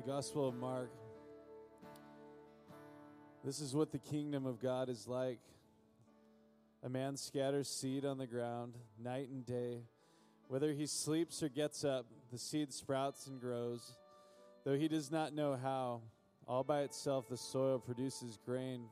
the 0.00 0.12
Gospel 0.12 0.48
of 0.48 0.54
Mark. 0.54 0.90
This 3.44 3.60
is 3.60 3.74
what 3.74 3.92
the 3.92 3.98
kingdom 3.98 4.46
of 4.46 4.58
God 4.58 4.88
is 4.88 5.06
like. 5.06 5.40
A 6.82 6.88
man 6.88 7.18
scatters 7.18 7.68
seed 7.68 8.06
on 8.06 8.16
the 8.16 8.26
ground 8.26 8.76
night 9.02 9.28
and 9.28 9.44
day. 9.44 9.82
Whether 10.48 10.72
he 10.72 10.86
sleeps 10.86 11.42
or 11.42 11.50
gets 11.50 11.84
up, 11.84 12.06
the 12.32 12.38
seed 12.38 12.72
sprouts 12.72 13.26
and 13.26 13.40
grows. 13.40 13.96
Though 14.64 14.76
he 14.76 14.88
does 14.88 15.10
not 15.10 15.34
know 15.34 15.58
how, 15.60 16.00
all 16.46 16.64
by 16.64 16.80
itself 16.82 17.28
the 17.28 17.36
soil 17.36 17.78
produces 17.78 18.38
grain 18.46 18.84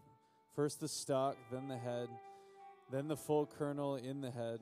first 0.55 0.81
the 0.81 0.89
stalk, 0.89 1.37
then 1.51 1.69
the 1.69 1.79
head, 1.79 2.09
then 2.91 3.09
the 3.09 3.17
full 3.17 3.47
kernel 3.47 3.97
in 3.97 4.21
the 4.21 4.31
head. 4.31 4.61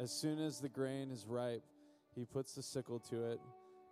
As 0.00 0.10
soon 0.10 0.40
as 0.40 0.60
the 0.60 0.68
grain 0.68 1.10
is 1.12 1.26
ripe, 1.28 1.62
he 2.16 2.24
puts 2.24 2.54
the 2.54 2.62
sickle 2.62 2.98
to 3.10 3.30
it, 3.30 3.40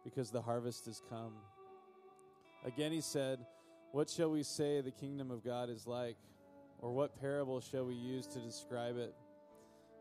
because 0.03 0.31
the 0.31 0.43
harvest 0.43 0.87
has 0.87 1.03
come. 1.09 1.35
Again 2.65 2.93
he 2.93 3.01
said, 3.01 3.39
What 3.93 4.11
shall 4.11 4.31
we 4.31 4.43
say 4.43 4.81
the 4.81 4.91
kingdom 4.91 5.31
of 5.31 5.45
God 5.45 5.71
is 5.71 5.87
like? 5.87 6.17
Or 6.81 6.93
what 6.93 7.21
parable 7.21 7.61
shall 7.61 7.87
we 7.87 7.95
use 7.95 8.27
to 8.29 8.39
describe 8.39 8.97
it? 8.97 9.15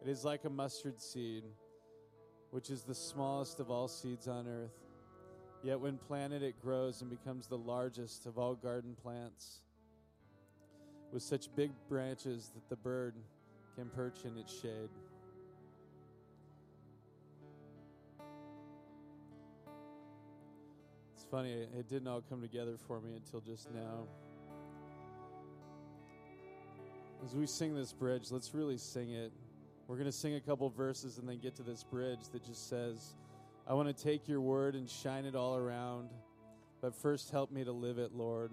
It 0.04 0.10
is 0.10 0.24
like 0.24 0.46
a 0.46 0.50
mustard 0.50 1.02
seed, 1.02 1.44
which 2.52 2.70
is 2.70 2.84
the 2.84 2.94
smallest 2.94 3.60
of 3.60 3.72
all 3.72 3.88
seeds 3.88 4.28
on 4.28 4.48
earth. 4.48 4.76
Yet 5.64 5.80
when 5.80 5.98
planted, 5.98 6.44
it 6.44 6.62
grows 6.62 7.02
and 7.02 7.10
becomes 7.10 7.48
the 7.48 7.58
largest 7.58 8.28
of 8.28 8.38
all 8.38 8.54
garden 8.54 8.96
plants, 9.02 9.62
with 11.12 11.24
such 11.24 11.54
big 11.56 11.72
branches 11.90 12.52
that 12.54 12.70
the 12.70 12.76
bird 12.76 13.16
can 13.76 13.90
perch 13.90 14.26
in 14.26 14.38
its 14.38 14.54
shade. 14.62 14.90
Funny, 21.30 21.52
it 21.52 21.90
didn't 21.90 22.08
all 22.08 22.22
come 22.22 22.42
together 22.42 22.76
for 22.88 23.02
me 23.02 23.16
until 23.16 23.42
just 23.42 23.70
now. 23.74 24.06
As 27.26 27.36
we 27.36 27.46
sing 27.48 27.76
this 27.76 27.94
bridge, 27.94 28.32
let's 28.32 28.54
really 28.54 28.78
sing 28.78 29.12
it. 29.12 29.32
We're 29.88 29.96
going 29.96 30.06
to 30.06 30.12
sing 30.12 30.36
a 30.36 30.40
couple 30.40 30.70
verses 30.70 31.18
and 31.18 31.28
then 31.28 31.40
get 31.40 31.56
to 31.56 31.64
this 31.64 31.84
bridge 31.84 32.30
that 32.32 32.46
just 32.46 32.70
says, 32.70 33.16
I 33.68 33.74
want 33.74 33.96
to 33.96 34.04
take 34.04 34.28
your 34.28 34.42
word 34.42 34.76
and 34.76 34.90
shine 34.90 35.26
it 35.26 35.36
all 35.36 35.56
around, 35.56 36.10
but 36.82 36.96
first 36.96 37.32
help 37.32 37.52
me 37.52 37.64
to 37.64 37.72
live 37.72 37.98
it, 37.98 38.14
Lord. 38.14 38.52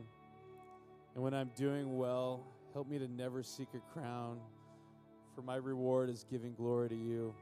And 1.15 1.23
when 1.23 1.35
I'm 1.35 1.51
doing 1.57 1.97
well, 1.97 2.47
help 2.73 2.89
me 2.89 2.99
to 2.99 3.09
never 3.09 3.43
seek 3.43 3.69
a 3.75 3.93
crown, 3.93 4.39
for 5.35 5.43
my 5.43 5.57
reward 5.57 6.09
is 6.09 6.25
giving 6.31 6.55
glory 6.55 6.89
to 6.89 6.97
you. 6.97 7.35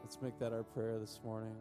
Let's 0.00 0.22
make 0.22 0.38
that 0.38 0.52
our 0.52 0.62
prayer 0.62 0.98
this 0.98 1.20
morning. 1.24 1.56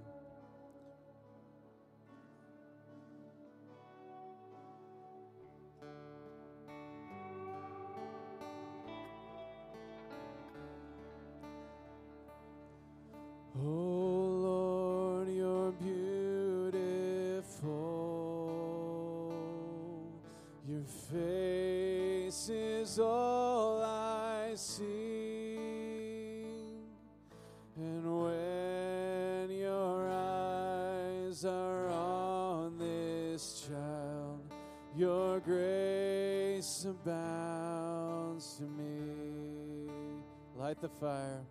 Oh 13.64 13.66
Lord, 13.66 15.30
you're 15.30 15.72
beautiful. 15.72 16.74
Your 20.68 20.84
face 20.84 22.50
is 22.50 23.00
all 23.00 23.82
I 23.82 24.54
see. 24.56 25.58
And 27.78 28.04
when 28.24 29.50
your 29.50 30.08
eyes 30.10 31.44
are 31.46 31.88
on 31.90 32.78
this 32.78 33.68
child, 33.68 34.42
your 34.96 35.40
grace 35.40 36.86
abounds 36.86 38.58
to 38.58 38.64
me. 38.64 39.90
Light 40.56 40.80
the 40.82 40.90
fire. 40.90 41.44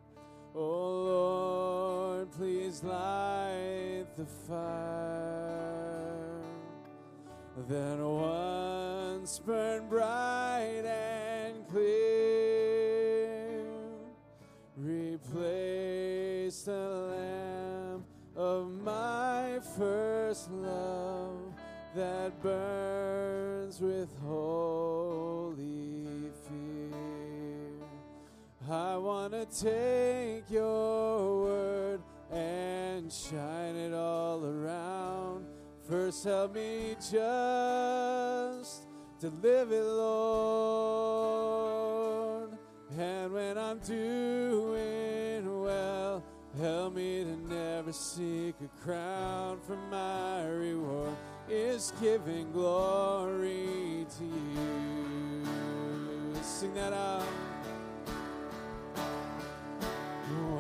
Oh 0.59 0.63
Lord, 0.63 2.33
please 2.33 2.83
light 2.83 4.07
the 4.17 4.25
fire 4.25 4.81
that 7.69 7.99
once 7.99 9.39
burned 9.41 9.91
bright 9.91 10.83
and 10.87 11.69
clear. 11.69 13.67
Replace 14.79 16.63
the 16.63 16.89
lamp 17.13 18.07
of 18.35 18.71
my 18.83 19.59
first 19.77 20.51
love 20.51 21.53
that 21.95 22.43
burns 22.43 22.96
To 29.37 29.45
take 29.45 30.49
your 30.51 31.43
word 31.43 32.01
and 32.33 33.13
shine 33.13 33.77
it 33.77 33.93
all 33.93 34.43
around. 34.43 35.45
First, 35.87 36.25
help 36.25 36.55
me 36.55 36.97
just 36.99 38.87
to 39.21 39.29
live 39.43 39.73
it, 39.73 39.85
Lord. 39.85 40.97
And 42.99 43.31
when 43.35 43.59
I'm 43.59 43.79
doing 43.81 45.63
well, 45.63 46.25
help 46.59 46.95
me 46.95 47.25
to 47.25 47.37
never 47.37 47.93
seek 47.93 48.55
a 48.65 48.69
crown, 48.83 49.61
for 49.67 49.77
my 49.91 50.47
reward 50.47 51.15
is 51.51 51.93
giving 52.01 52.51
glory 52.53 54.07
to 54.17 54.25
you. 54.25 55.45
Sing 56.43 56.73
that 56.73 56.95
out. 56.95 57.56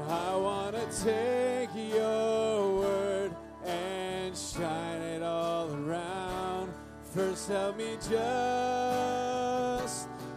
I 0.09 0.37
want 0.37 0.77
to 0.77 0.87
take 1.03 1.71
your 1.75 2.77
word 2.77 3.35
and 3.65 4.37
shine 4.37 5.03
it 5.03 5.21
all 5.25 5.69
around. 5.75 6.73
First, 7.13 7.49
help 7.49 7.77
me 7.77 7.97
just 8.09 8.11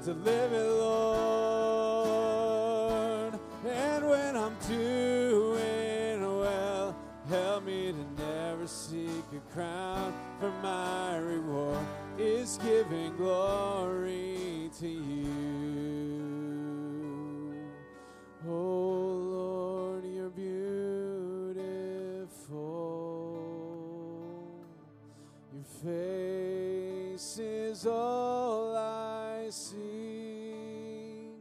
to 0.05 0.13
live 0.13 0.53
it, 0.53 0.69
Lord. 0.71 1.79
And 3.67 4.09
when 4.09 4.35
I'm 4.35 4.55
doing 4.67 6.39
well, 6.39 6.95
help 7.29 7.63
me 7.65 7.91
to 7.91 8.05
never 8.23 8.65
seek 8.65 9.25
a 9.35 9.39
crown, 9.53 10.15
for 10.39 10.51
my 10.63 11.17
reward 11.17 11.85
is 12.17 12.57
giving 12.63 13.15
glory 13.17 14.71
to 14.79 14.87
you. 14.87 15.58
Is 27.79 27.85
all 27.85 28.75
I 28.75 29.49
see. 29.49 31.31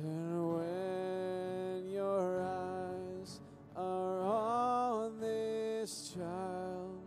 And 0.00 0.54
when 0.54 1.90
your 1.90 2.40
eyes 2.40 3.40
are 3.76 4.20
on 4.20 5.18
this 5.18 6.14
child, 6.14 7.00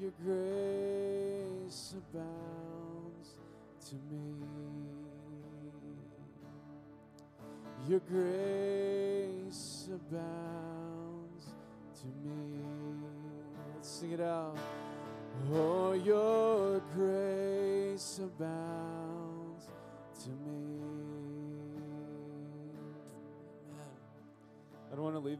your 0.00 0.12
grace 0.24 1.94
abounds 1.98 3.34
to 3.88 3.94
me. 4.10 4.36
Your 7.86 8.00
grace 8.00 8.63
to 20.24 20.30
me. 20.30 20.56
Amen. 23.70 23.96
I 24.90 24.94
don't 24.94 25.04
want 25.04 25.16
to 25.16 25.20
leave. 25.20 25.38